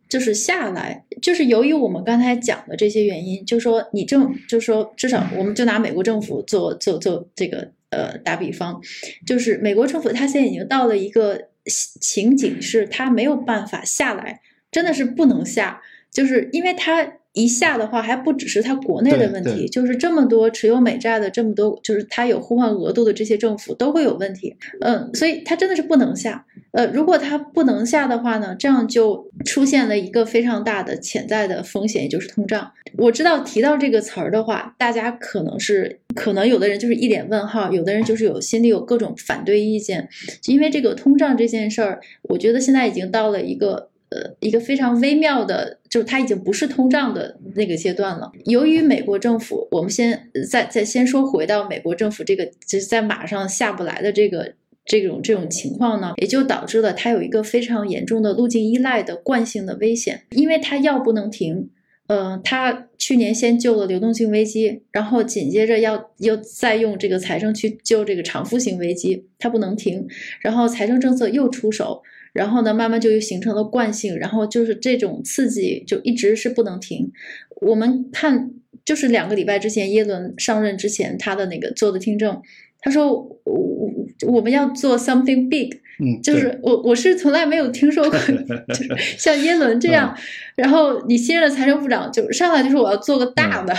[0.10, 8.82] 就是下来，就是由于我们刚才讲的这些原因，就说你政，就说至少我们就拿美国政府做做做这个呃打比方，
[9.26, 14.42] 就是美国政府它现在已经到了一个情景，是他没有办法下来，
[14.72, 26.46] 真的是不能下，就是因为他一下的话，还不只是它国内的问题，就是这么多持有美债的这么多，就是它有互换额度的这些政府都会有问题，嗯，所以它真的是不能下。
[26.72, 32.72] 呃，如果它不能下的话呢，这样就出现了一个非常大的潜在的风险，也就是通胀。
[32.98, 40.10] 我知道提到这个词儿的话，大家可能是可能有的人就是一脸问号，有的人就是有心里有各种反对意见，
[40.48, 48.32] 因为这个通胀这件事儿，我觉得现在已经到了一个呃一个非常微妙的，就是它已经不是通胀的那个阶段了。
[48.46, 54.54] 由于美国政府，我们先再再先说回到美国政府这个就是在马上下不来的这个。
[54.86, 61.70] 这种这种情况呢，也就导致了它有一个非常严重的路径依赖的惯性的危险，因为它药不能停，
[62.08, 70.08] 呃，它去年先救了流动性危机，然后紧接着要又再用这个财政去救这个偿付性危机，它不能停，
[70.42, 72.02] 然后财政政策又出手，
[72.40, 77.12] 然后呢，慢慢就又形成了惯性，然后就是这种刺激就一直是不能停。
[77.60, 78.52] 我们看，
[78.86, 82.42] 就是两个礼拜之前耶伦上任之前，他的那个做的听证，
[82.80, 83.94] 他说我
[84.26, 88.18] 我们要做 something big，嗯，就是我我是从来没有听说过，
[88.74, 90.18] 就是像耶伦这样，
[90.56, 93.76] 然后你新任的财政部长就上来就说我要做个大的，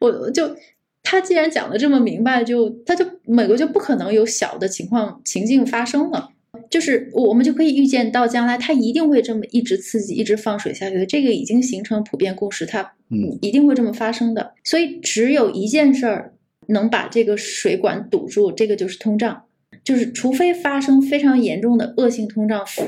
[0.00, 0.54] 我 我就
[1.02, 6.28] 他既然讲的这么明白，就他就美国就不可能有小的情况情境发生了。
[6.70, 11.06] 就是我们就可以预见到将来，它一定会这么一直刺激，一直放水下去的。
[11.06, 14.52] 这个已经形成普遍共识，它嗯一定会这么发生的。
[14.64, 16.34] 所以只有一件事儿
[16.68, 19.44] 能把这个水管堵住，这个就是通胀。
[19.84, 22.84] 就是除非发生非常严重的恶性通胀，否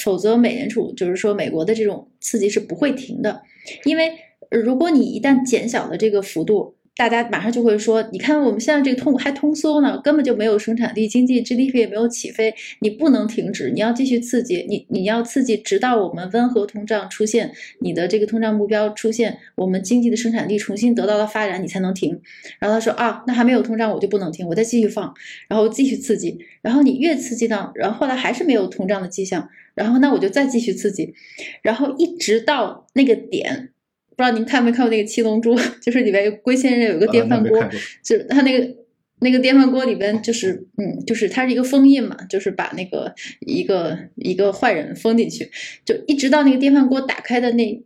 [0.00, 3.42] 否则美联储就是说美国的这种刺激是不会停的。
[3.84, 4.12] 因为
[4.50, 22.20] 呃如果你一旦减小了这个幅度，大家马上就会说，你看我们现在这个通还通缩呢，根本就没有生产力，经济 GDP 也没有起飞，你不能停止，你要继续刺激，你你要刺激，直到我们温和通胀出现，你的这个通胀目标出现，我们经济的生产力重新得到了发展，你才能停。
[22.60, 25.12] 然后他说啊，那还没有通胀，我就不能停，我再继续放，
[25.48, 31.12] 然后继续刺激，然后你越刺激到，然后后来还是没有通胀的迹象，然后那我就再继续刺激，
[31.60, 33.70] 然后一直到那个点。
[34.16, 37.60] 不知道您看没看过那个《七龙珠》， 就是里面龟仙人有一个电饭锅，
[38.02, 38.74] 就是它那个
[39.20, 45.50] 那个电饭锅里边，就是嗯，就是它是一个封印嘛，就是把那个一个一个坏人封进去，
[45.84, 47.82] 就一直到那个电饭锅打开的那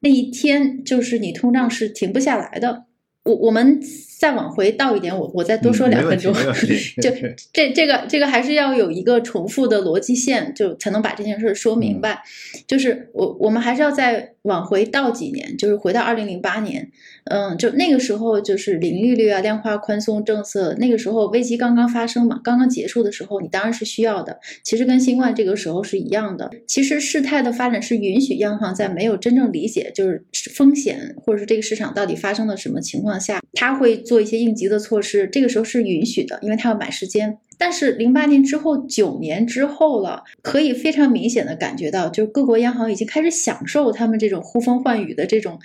[0.00, 2.84] 那一天，就是你通胀是停不下来的。
[3.24, 3.80] 我我们
[4.18, 6.32] 再往回倒一点，我我再多说嗯两分钟，
[7.02, 7.10] 就
[7.52, 12.22] 这这个这个还是要有一个重复的逻辑线，就才能把这件事说明白。
[12.66, 16.90] 就是我我们还是要再往回倒几年，就是回到二零零八年，
[17.24, 24.38] 嗯，就那个时候就是零利率啊、量化宽松政策，那个时候危机刚刚发生嘛，刚刚结束的时候，你当然是需要的。
[24.62, 26.50] 其实跟新冠这个时候是一样的。
[26.66, 37.38] 其实事态的发展是允许央行在没有真正理解就是风险或者是这个市场到底发生了什么情况下，它会做一些应急的措施，这个时候是允许的，因为它要买时间。
[37.58, 45.58] 但是零八年之后，九年之后了，可以非常明显的感觉到，就是各国央行已经开始享受他们这种呼风唤雨的这种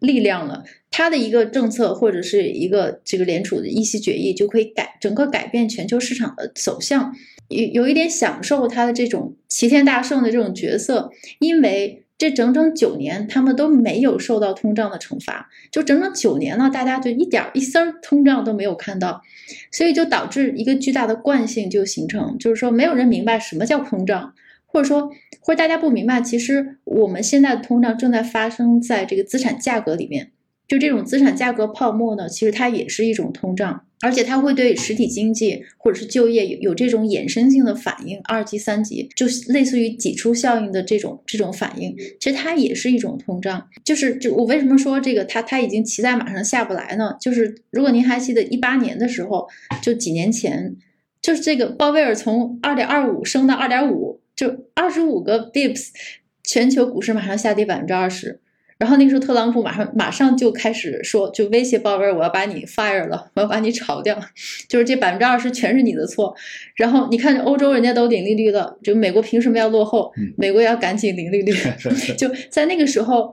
[0.00, 0.64] 力量了。
[0.90, 7.14] 它的一个政策或者是一个这个联储的议息决议，就可以改整个改变全球市场的走向，
[7.48, 11.10] 有有一点享受它的这种齐天大圣的这种角色，
[11.40, 12.02] 因为。
[12.18, 19.20] 这整整九年，他们都没有受到通胀的惩罚，就整整九年了，大家就一点一丝儿通胀都没有看到，
[19.70, 24.32] 所以就导致一个巨大的惯性就形成，就是说没有人明白什么叫通胀，
[24.64, 25.10] 或者说
[25.40, 30.32] 或者大家不明白，其实我们现在的通胀正在发生在这个资产价格里面，
[30.66, 43.68] 就这种资产价格泡沫呢，其实它也是一种通胀，而且它会对实体经济或者是就业有有这种衍生性的反应，二级、三级，就类似于挤出效应的这种这种反应，其实它也是一种通胀。
[43.84, 47.16] 就是就我为什么说这个它它已经骑在马上下不来呢？
[47.20, 49.48] 就是如果您还记得一八年的时候，
[49.82, 50.76] 就几年前，
[51.22, 55.88] 就是这个鲍威尔从二点二五升到二点五，就二十五个 bips，
[56.44, 58.40] 全球股市马上下跌百分之二十。
[58.78, 64.20] 然后那个时候，特朗普马上马上就开始说，就威胁鲍威尔，我要把你 fire 了，我要把你炒掉，
[64.68, 66.34] 就是这百分之二十全是你的错。
[66.74, 70.12] 然后你看，欧洲人家都零利率了，就美国凭什么要落后？
[70.36, 71.54] 美国要赶紧零利率。
[72.18, 73.32] 就在那个时候，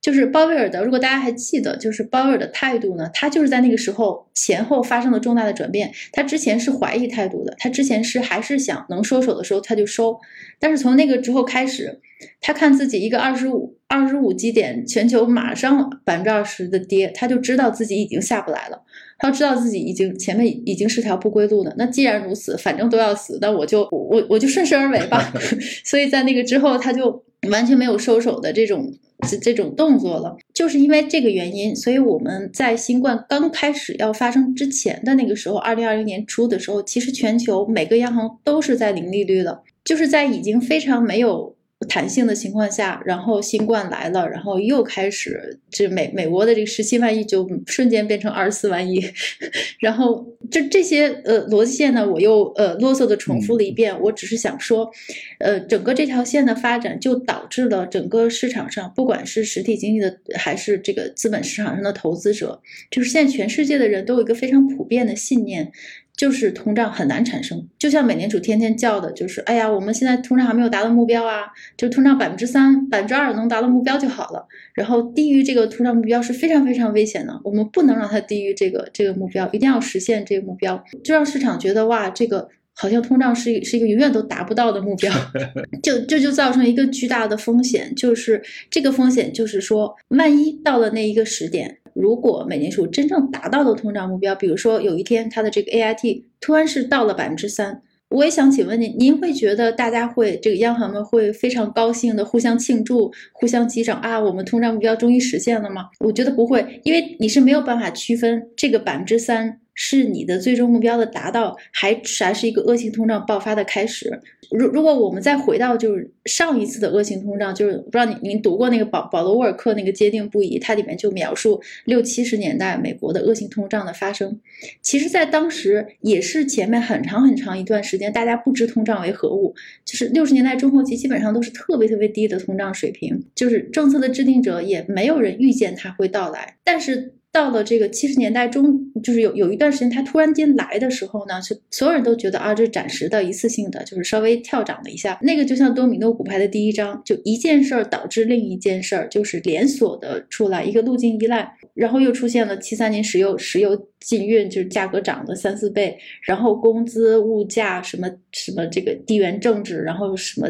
[0.00, 5.92] 就是鲍威尔的，如果大家还记得，就是鲍威尔的态度呢，他就是在那个时候前后发生了重大的转变。
[6.12, 10.18] 他之前是怀疑态度的，他之前是还是想能收手的时候他就收，
[10.58, 12.00] 但是从那个之后开始，
[12.40, 13.76] 他看自己一个二十五。
[13.92, 18.80] 二十五基点，全球马上百分之二十的跌，他就知道自己已经下不来了。
[19.18, 21.74] 他知道自己已经前面已经是条不归路了。
[21.76, 25.32] 那既然如此，反正都要死，那我就我我就顺势而为吧。
[25.84, 28.94] 所以在那个之后，他就完全没有收手的这种
[29.40, 30.36] 这种动作了。
[30.52, 41.54] 就是因为这个原因，所以我们在新冠刚开始要发生之前的那个时候，二零二零年初的时候，其实全球每个央行都是在零利率了，就是在已经非常没有。
[41.88, 49.02] 弹性的情况下，然后新冠来了，然后又开始这美美国的这个十七万亿就瞬间变成二十四万亿，
[49.80, 53.98] 然后这这些呃逻辑线呢，我又呃啰嗦的重复了一遍。
[54.00, 54.90] 我只是想说，
[55.38, 62.60] 呃，整个这条线的发展就导致了整个市场上，不管是实体经济的还是这个资本市场上的投资者，
[62.90, 65.72] 就是现在全世界的人都有一个非常普遍的信念。
[66.20, 71.46] 就是通胀很难产生，就像美联储天天叫的，就是哎呀，我们现在通胀还没有达到目标啊，
[71.78, 74.46] 就通胀百分之三、百分之二能达到目标就好了。
[74.74, 85.10] 然后低于这个通胀目标是非常非常危险的，我们不能让它低于这个这个目标，一定要实现这个目标，就让市场觉得哇，这个好像通胀是是一个永远都达不到的目标，
[85.82, 91.78] 就这就造成一个巨大的风险，就是这个风险就是说，万一到了那一个时点。
[91.94, 104.18] 如果美联储真正达到了通胀目标，比如说有一天它的这个 AIT 突然是到了百分之三，我也想请问您，您会觉得大家会这个央行们会非常高兴的互相庆祝、互相击掌啊？
[104.18, 105.88] 我们通胀目标终于实现了吗？
[106.00, 109.60] 我觉得不会，因为你是没有办法区分这个百分之三。
[109.82, 114.20] 是你的最终目标的达到，还还是一个恶性通胀爆发的开始？
[114.50, 124.38] 如如果我们再回到就是上一次的恶性通胀，就是不知道您您读过那个保保罗沃尔克那个坚定不移，它里面就描述六七十年代美国的恶性通胀的发生。
[124.82, 129.54] 其实，在当时也是前面很长很长一段时间，大家不知通胀为何物，
[129.86, 137.14] 就是六十年代中后期基本上都是特别特别低的通胀水平，就是政策的制定者也没有人预见它会到来，但是。
[137.32, 145.16] 到了这个七十年代中，就是有有一段时间，它突然间来的时候呢，是所有人都觉得啊，这暂时的、一次性的，就是稍微跳涨了一下。
[145.22, 160.48] 那个就像多米诺骨牌的第一章，就一件事儿导致另一件事儿，就是连锁的出来一个路径依赖，然后又出现了七三年石油石油禁运，就是价格涨了三四倍，然后工资、物价什么什么这个地缘政治，然后什么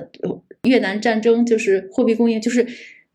[0.62, 2.66] 越南战争，就是货币供应，就是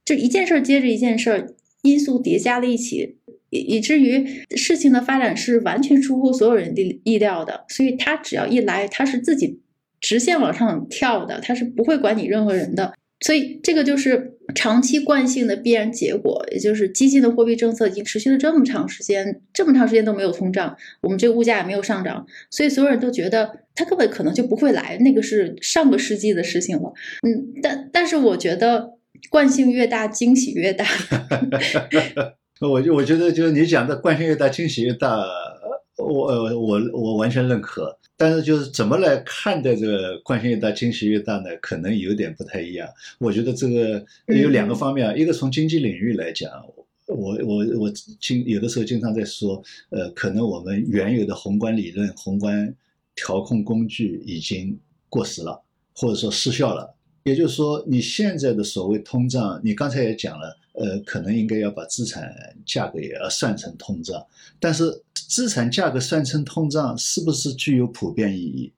[0.06, 1.48] 这一件事儿接着一件事儿，
[1.82, 3.18] 因素叠加了一起。
[3.56, 4.26] 以以至于
[4.56, 9.60] 事情的发展是完全出乎所有人的意料的，所以他只要一来，他是自己
[10.02, 12.94] 直线往上跳的，他是不会管你任何人的。
[13.22, 26.94] 所以这个就是长期惯性的必然结果，也就是激进的货币政策已经持续了这么长时间，这么长时间都没有通胀，我们这个物价也没有上涨，所以所有人都觉得他根本可能就不会来，那个是上个世纪的事情了。
[27.26, 28.92] 嗯，但但是我觉得
[29.30, 30.86] 惯性越大，惊喜越大。
[32.62, 35.26] 我就我觉得，就是你讲的惯性越大，惊喜越大，
[35.98, 37.98] 我我我完全认可。
[38.16, 41.50] 但是就是怎么来看待这个惯性越大，惊喜越大呢？
[41.62, 42.88] 可能有点不太一样。
[43.20, 46.50] 我觉得这个有两个方面啊，一个从经济领域来讲，
[47.08, 47.92] 我我我
[48.22, 52.74] 经有的时候经常在说，呃，可能我们原有的宏观理论、宏观
[53.16, 54.80] 调控工具已经
[55.10, 55.62] 过时了，
[55.94, 56.96] 或者说失效了。
[57.26, 60.58] 也就是说，你现在的所谓通胀，你刚才也讲了。
[60.78, 62.34] 呃，可能应该要把资产
[62.66, 64.26] 价格也要算成通胀，
[64.60, 68.74] 但是资产价格算成通胀是不是具有普遍意义？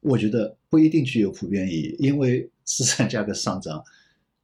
[0.00, 3.84] 我觉得不一定具有普遍意义，因为资产价格上涨，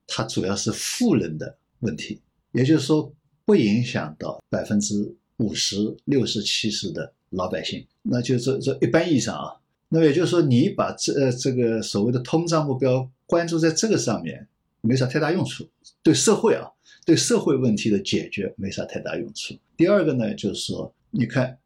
[0.07, 2.21] 它主要是富人的问题，
[2.53, 3.11] 也就是说
[3.45, 9.57] 不影响到百分之五十六十七十的老百姓，那就是这一般意义上啊，
[9.89, 14.47] 那么也就是说你把这呃这个所谓的通胀目标关注在这个上面，
[14.83, 15.67] 没啥太大用处，
[16.03, 16.69] 对社会啊。
[17.05, 19.55] 对社会问题的解决没啥太大用处。
[19.77, 21.59] 第二个呢，就是说，你看，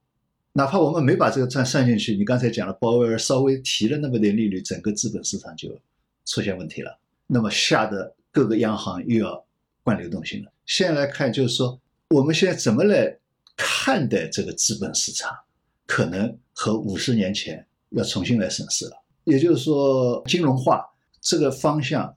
[0.53, 5.69] 哪怕我们没把这个算算进去，你刚才讲了，鲍威尔稍微提了那么点利率，整个资本市场就
[6.25, 9.45] 出现问题了，那么吓得各个央行又要
[9.83, 10.51] 灌流动性了。
[10.65, 11.79] 现在来看，就是说，
[12.09, 13.19] 我们现在怎么来
[13.57, 15.31] 看待这个资本市场，
[15.87, 18.93] 可能和五十年前要重新来审视了。
[19.25, 20.83] 也就是说，金融化
[21.21, 22.17] 这个方向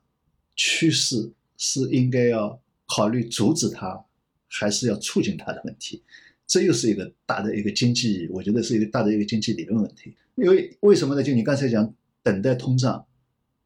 [0.55, 2.59] 趋势是应该要
[2.89, 4.03] 考虑阻止它，
[4.47, 6.01] 还是要促进它的问题？
[6.47, 10.15] 这又是一个大的一个经济，我觉得是一个大的一个经济理论问题。
[10.35, 11.21] 因为为什么呢？
[11.21, 13.05] 就你刚才讲，等待通胀，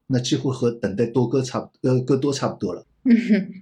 [0.08, 2.86] 那几乎和等待多哥差不呃哥多差不多了。
[3.04, 3.14] 嗯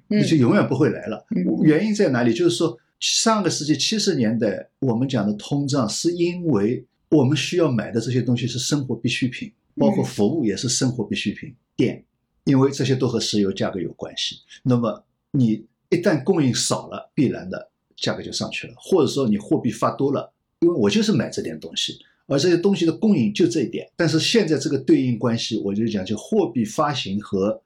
[0.08, 1.44] 你就永远不会来了嗯。
[1.62, 2.32] 原因在哪里？
[2.34, 12.04] 就是说，上个世纪七十年代我们讲的通胀，是因为我们需要买的这些东西是生活必需品，包括服务也是生活必需品，电，
[12.44, 14.36] 因为这些都和石油价格有关系。
[14.62, 21.98] 那么你一旦供应少了，必然的价格就上去了，或者说你货币发多了，因为我就是买这点东西。
[22.28, 27.60] 而这些东西的供应就这一点，但是现在这个对应关系，我就讲，就货币发行和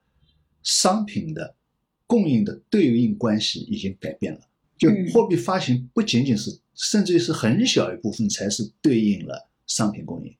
[0.63, 1.55] 商品的
[2.07, 4.41] 供应的对应关系已经改变了。
[4.79, 10.35] 就嗯货币发行不仅仅是，甚至于是很小一部分才是对应了商品供应。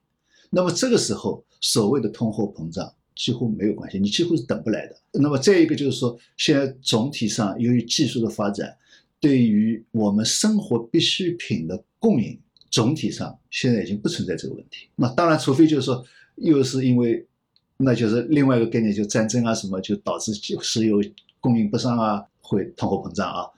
[0.49, 4.95] 那么这个时候，所谓的通货膨胀几乎没有关系，你几乎是等不来的。
[5.11, 8.77] 那么再一个就是说，现在总体上由于技术的发展，
[9.19, 12.39] 对于我们生活必需品的供应，
[12.69, 14.87] 总体上现在已经不存在这个问题。
[14.95, 16.05] 那当然，除非就是说，
[16.35, 17.25] 又是因为，
[17.77, 21.01] 那就是另外一个概念，就战争啊什么，就导致石油
[21.39, 23.49] 供应不上啊，会通货膨胀啊。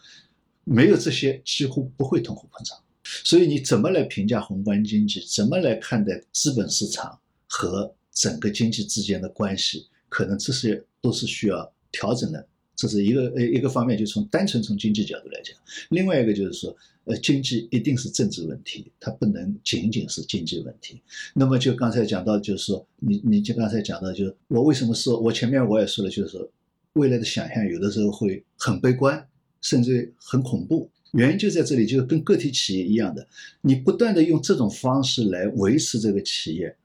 [0.63, 2.77] 没有这些，几乎不会通货膨胀。
[3.03, 5.19] 所以你怎么来评价宏观经济？
[5.29, 9.87] 怎么来看待资本市场和整个经济之间的关系？
[10.09, 12.45] 可能这些都是需要调整的。
[12.75, 15.55] 这是一个呃一个方面，就从单纯从经济角度来讲。
[15.89, 21.01] 另外一个就是说，呃，经济一定是政治问题，它不能仅仅是经济问题。
[21.33, 26.51] 那么就刚才讲到，就是说，你你就刚才讲到，就是我为什么说，我前面我也说了，就是说，
[26.93, 29.25] 未来的想象有的时候会很悲观，
[29.61, 30.89] 甚至很恐怖。
[31.13, 33.25] 原因就在这里，就跟个体企业一样的，
[33.61, 36.75] 你不断的用这种方式来维持这个企业。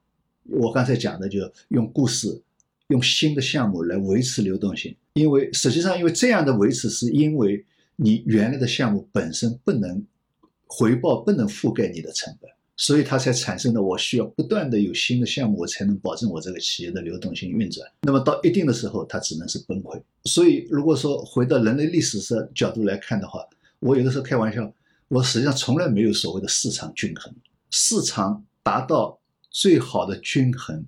[0.51, 2.42] 我刚才讲的，就用故事，
[2.88, 4.95] 用新的项目来维持流动性。
[5.14, 7.64] 因为实际上，因为这样的维持，是因为
[7.97, 10.05] 你原来的项目本身不能
[10.66, 17.88] 回报，不能覆盖你的成本，所以它才产生的我需要不断的有新的项目，我才能保证我这个企业的流动性运转。
[18.03, 20.03] 那么到一定的时候，它只能是崩溃。
[20.24, 23.40] 所以，如果说回到人类历史的角度来看的话，
[23.78, 24.74] 我有的时候开玩笑，
[25.07, 27.32] 我实际上从来没有所谓的市场均衡，
[27.70, 29.16] 市场达到
[29.55, 30.85] 最好的均衡，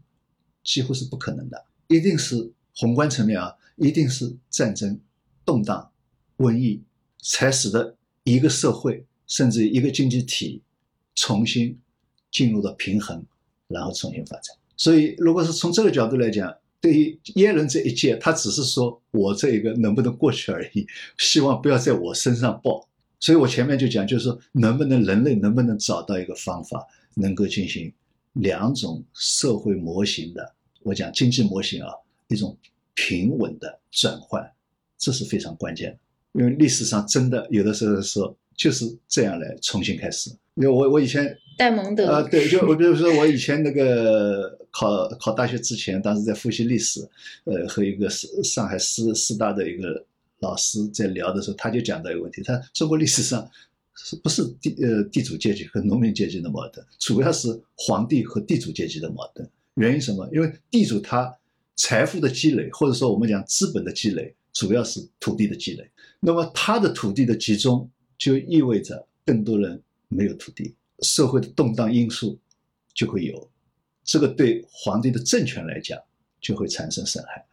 [0.65, 4.99] 几乎是不可能的，一定是宏观层面啊，一定是战争、
[5.45, 5.89] 动荡、
[6.39, 6.83] 瘟疫，
[7.23, 10.61] 才使得一个社会甚至一个经济体
[11.15, 11.79] 重新
[12.33, 13.25] 进入到平衡，
[13.69, 14.57] 然后重新发展。
[14.77, 20.85] 所以，如果是从这个角度来讲，对于耶伦这一届，他只是说我这一个能不能过去而已，
[21.19, 22.89] 希望不要在我身上爆。
[23.21, 27.93] 所以我前面就讲，就是说，能不能人类能不能找到一个方法，能够进行
[28.37, 31.91] 两种社会模型的，我讲经济模型啊，
[32.29, 32.57] 一种
[32.95, 34.43] 平稳的转换，
[34.99, 35.99] 这是非常关键的。
[36.41, 40.31] 因为历史上真的有的时候说就是这样来重新开始。
[40.55, 47.01] 因为我我以前戴蒙德，呃，对，就我比如说我以前那个考考大学之前，当时在复习历史，
[47.45, 50.05] 呃，和一个上上海师师大的一个
[50.41, 53.51] 老师在聊的时候，他就讲到一个问题，他中国历史上
[53.97, 59.49] 是不是地呃地主阶级和农民阶级的矛盾，主要是皇帝和地主阶级的矛盾。
[59.75, 60.29] 原因什么？
[60.33, 61.35] 因为地主他
[61.77, 65.91] 财富的积累，或者说我们讲资本的积累，主要是土地的积累。
[66.21, 72.39] 那么他的土地的集中，就意味着更多人没有土地，社会的动荡因素
[72.95, 73.51] 就会有，
[74.05, 75.99] 这个对皇帝的政权来讲
[76.41, 77.45] 就会产生损害。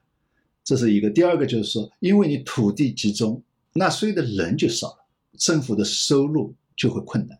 [0.63, 1.09] 这是一个。
[1.09, 5.02] 第二个就是说，因为你土地集中，纳税的人就少了，
[5.38, 7.38] 政府的收入就会困难，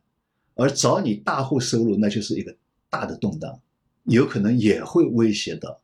[0.56, 2.56] 而找你大户收入，那就是一个
[2.90, 3.60] 大的动荡，
[4.04, 5.82] 有可能也会威胁到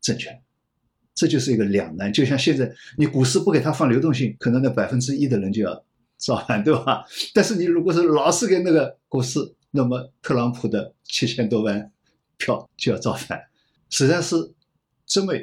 [0.00, 0.40] 政权。
[1.14, 5.84] 这就是一个两难，就像现在你股市不给它放流动性，可能那百分之一的人就要
[6.16, 7.04] 造反，对吧？
[7.34, 9.38] 但是你如果是老是给那个股市，
[9.70, 11.92] 那么特朗普的七千多万
[12.38, 13.38] 票就要造反，
[13.90, 14.54] 实际上是
[15.04, 15.34] 这么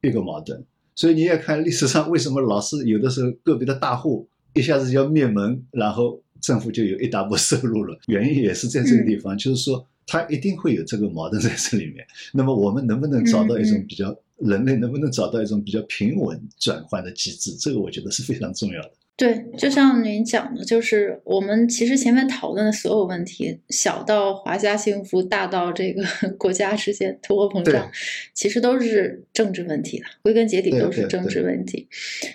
[0.00, 0.64] 一个矛盾。
[0.94, 12.06] 所以你也看历史上为什么老是有的时候个别的大户一下子要灭门，然后政府就有一大波收入了， 原因也是在这个地方，就是说它一定会有这个矛盾在这里面。
[12.34, 14.16] 那么我们能不能找到一种比较？
[14.40, 17.54] 人类能不能找到一种比较平稳转换的机制？
[17.60, 18.90] 这个我觉得是非常重要的。
[19.14, 26.02] 对，就像您讲的，就是我们其实前面讨论的所有问题，小到华夏幸福，大到这个
[26.38, 27.90] 国家之间通货膨胀，
[28.32, 31.86] 其实都是政治问题的，归根结底都是政治问题。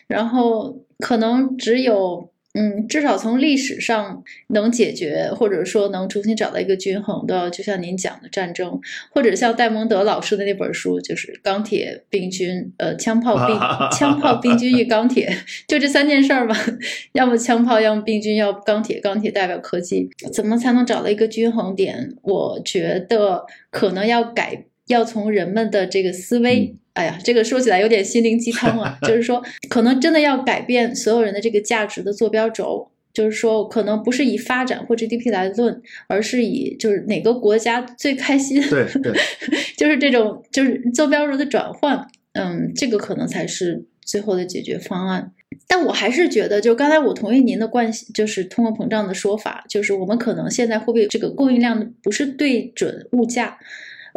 [0.06, 2.30] 然后可能只有。
[2.58, 8.80] 嗯，至少从历史上能解决，或者说能重新找到一个均衡的，就像您讲的战争，
[9.12, 13.60] 或者像戴蒙德老师的那本书，就是《钢铁病菌》，呃，枪炮病
[13.92, 15.38] 枪炮病菌与钢铁，
[15.68, 16.56] 就这三件事儿吧。
[17.12, 19.02] 要么枪炮，要么病菌，要不钢铁。
[19.02, 22.16] 钢铁代表科技，怎么才能找到一个均衡点？
[22.22, 26.78] 我觉得可能要改，要从人们的这个思维。
[26.96, 32.90] 嗯哎呀，这个说起来有点心灵鸡汤啊， 就是说，可能真的要改变所有人的这个价值的坐标轴。
[33.14, 39.14] 就是说，可能不是以发展或 GDP 来论，而是以就是哪个国家最开心，对对，
[39.78, 45.32] 就是这种就是坐标轴的转换，嗯，这个可能才是最后的解决方案。
[45.66, 53.58] 但我还是觉得，就刚才我同意您的惯性，就是通货膨胀的说法，就是我们可能现在货币这个供应量不是对准物价，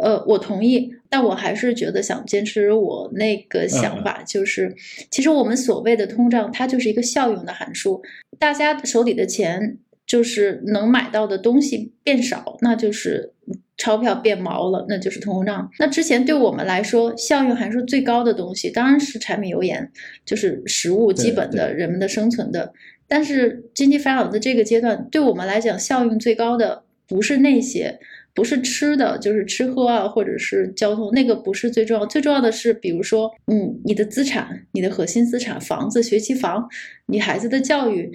[0.01, 4.73] 呃，我同意，但我还是觉得想坚持我那个想法，就是
[5.11, 8.01] 其实我们所谓的通胀，它就是一个效用的函数，
[8.39, 9.77] 大家手里的钱
[10.07, 13.33] 就是能买到的东西变少，那就是
[13.77, 15.69] 钞票变毛了，那就是通胀。
[15.79, 19.91] 那之前对我们来说，效用函数最高的东西当然是柴米油盐，
[20.25, 22.73] 就是食物基本的人们的生存的。
[23.07, 27.99] 但是经济发展的这个阶段，对我们来讲，效用最高的不是那些。
[28.33, 32.05] 不是吃的，就是吃喝啊，或者是交通，那个不是最重要。
[32.05, 36.69] 最重要的是，比如说，嗯，你的资产，你的核心资产，房子、学区房，
[37.07, 38.11] 你孩子的教育，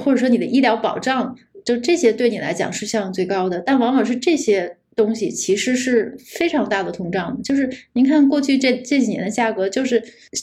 [0.00, 3.60] 或者说你的医疗保障，就这些对你来讲是效用最高的。
[3.60, 7.42] 但往往是这些东西其实是非常大的通胀的。
[7.42, 10.02] 就是您看过去这这几年的价格，就是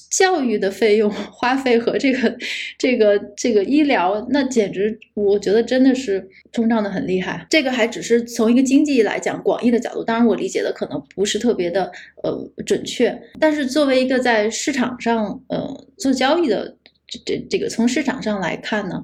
[0.10, 2.38] 教育的费用 花费和这个
[2.78, 7.46] 这个这个医疗，那简直我觉得真的是通胀的很厉害。
[7.50, 11.92] 这个还只是从一个经济来讲广义的角度，当然我理解的可能不是特别的
[12.24, 16.76] 呃准确，但是作为一个在市场上呃做交易的。
[17.10, 19.02] 这这这个从市场上来看呢，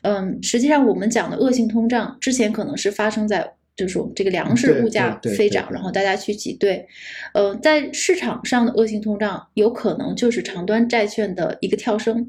[0.00, 3.46] 嗯，实际上我们讲的恶性通胀之前可能是发生在
[3.76, 6.86] 就是我们这个粮食物价飞涨，然后大家去挤兑，
[7.34, 12.28] 呃，在市场上的恶性通胀有可能就是长端债券的一个跳升，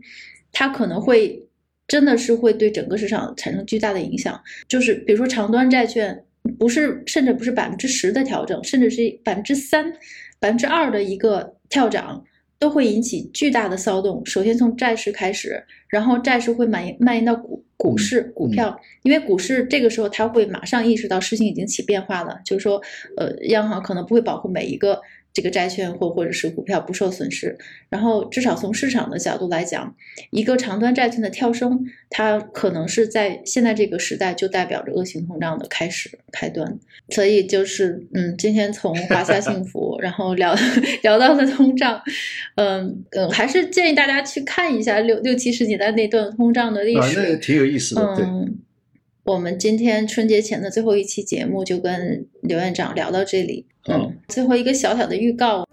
[0.52, 1.44] 它可能会
[1.88, 6.24] 真的是会对整个市场产生巨大的影响，就是比如说长端债券
[6.58, 9.92] 不是甚至不是百分之十的调整，甚至是百分之三、
[10.40, 12.24] 百分之二的一个跳涨。
[12.64, 14.26] 都会引起巨大的骚动。
[14.26, 22.82] 首先从债市开始，然后债市会蔓延蔓延到股股市、股票，因为股市这个时候它会马上意识到事情已经起变化了，就是说，
[23.18, 25.02] 呃，央行可能不会保护每一个
[25.34, 27.58] 这个债券或或者是股票不受损失。
[27.90, 29.96] 然后至少从市场的角度来讲，
[30.32, 36.80] 一个长端债券的跳升，它可能是在现在这个时代就代表着恶性通胀的开始开端。
[37.10, 40.56] 所以就是，嗯，今天从华夏幸福， 然后聊
[41.04, 42.02] 聊到了通胀，
[42.56, 47.20] 嗯嗯，还是建议大家去看一下六六七十年代那段通胀的历啊，史。
[47.22, 48.26] 那挺有意思的，对。
[48.26, 48.58] 嗯，
[49.24, 53.66] 我们今天春节前的最后一期节目就跟刘院长聊到这里。
[53.88, 55.68] 嗯，最后一个小小的预告，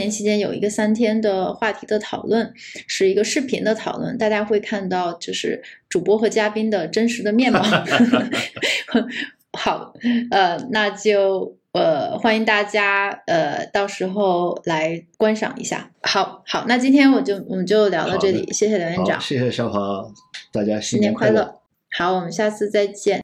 [0.00, 2.52] 年期间有一个三天的话题的讨论，
[2.88, 7.60] 是一个视频的讨论，大家会看到就是主播和嘉宾的真实的面貌。
[9.52, 9.92] 好，
[10.30, 15.90] 呃，那就呃欢迎大家呃到时候来观赏一下。
[16.02, 20.04] 好好，那今天我就我们就聊到这里，谢谢刘院，长，谢谢小华，
[20.52, 21.56] 大家新年年快快乐。
[21.96, 23.20] 好，我们下次再见。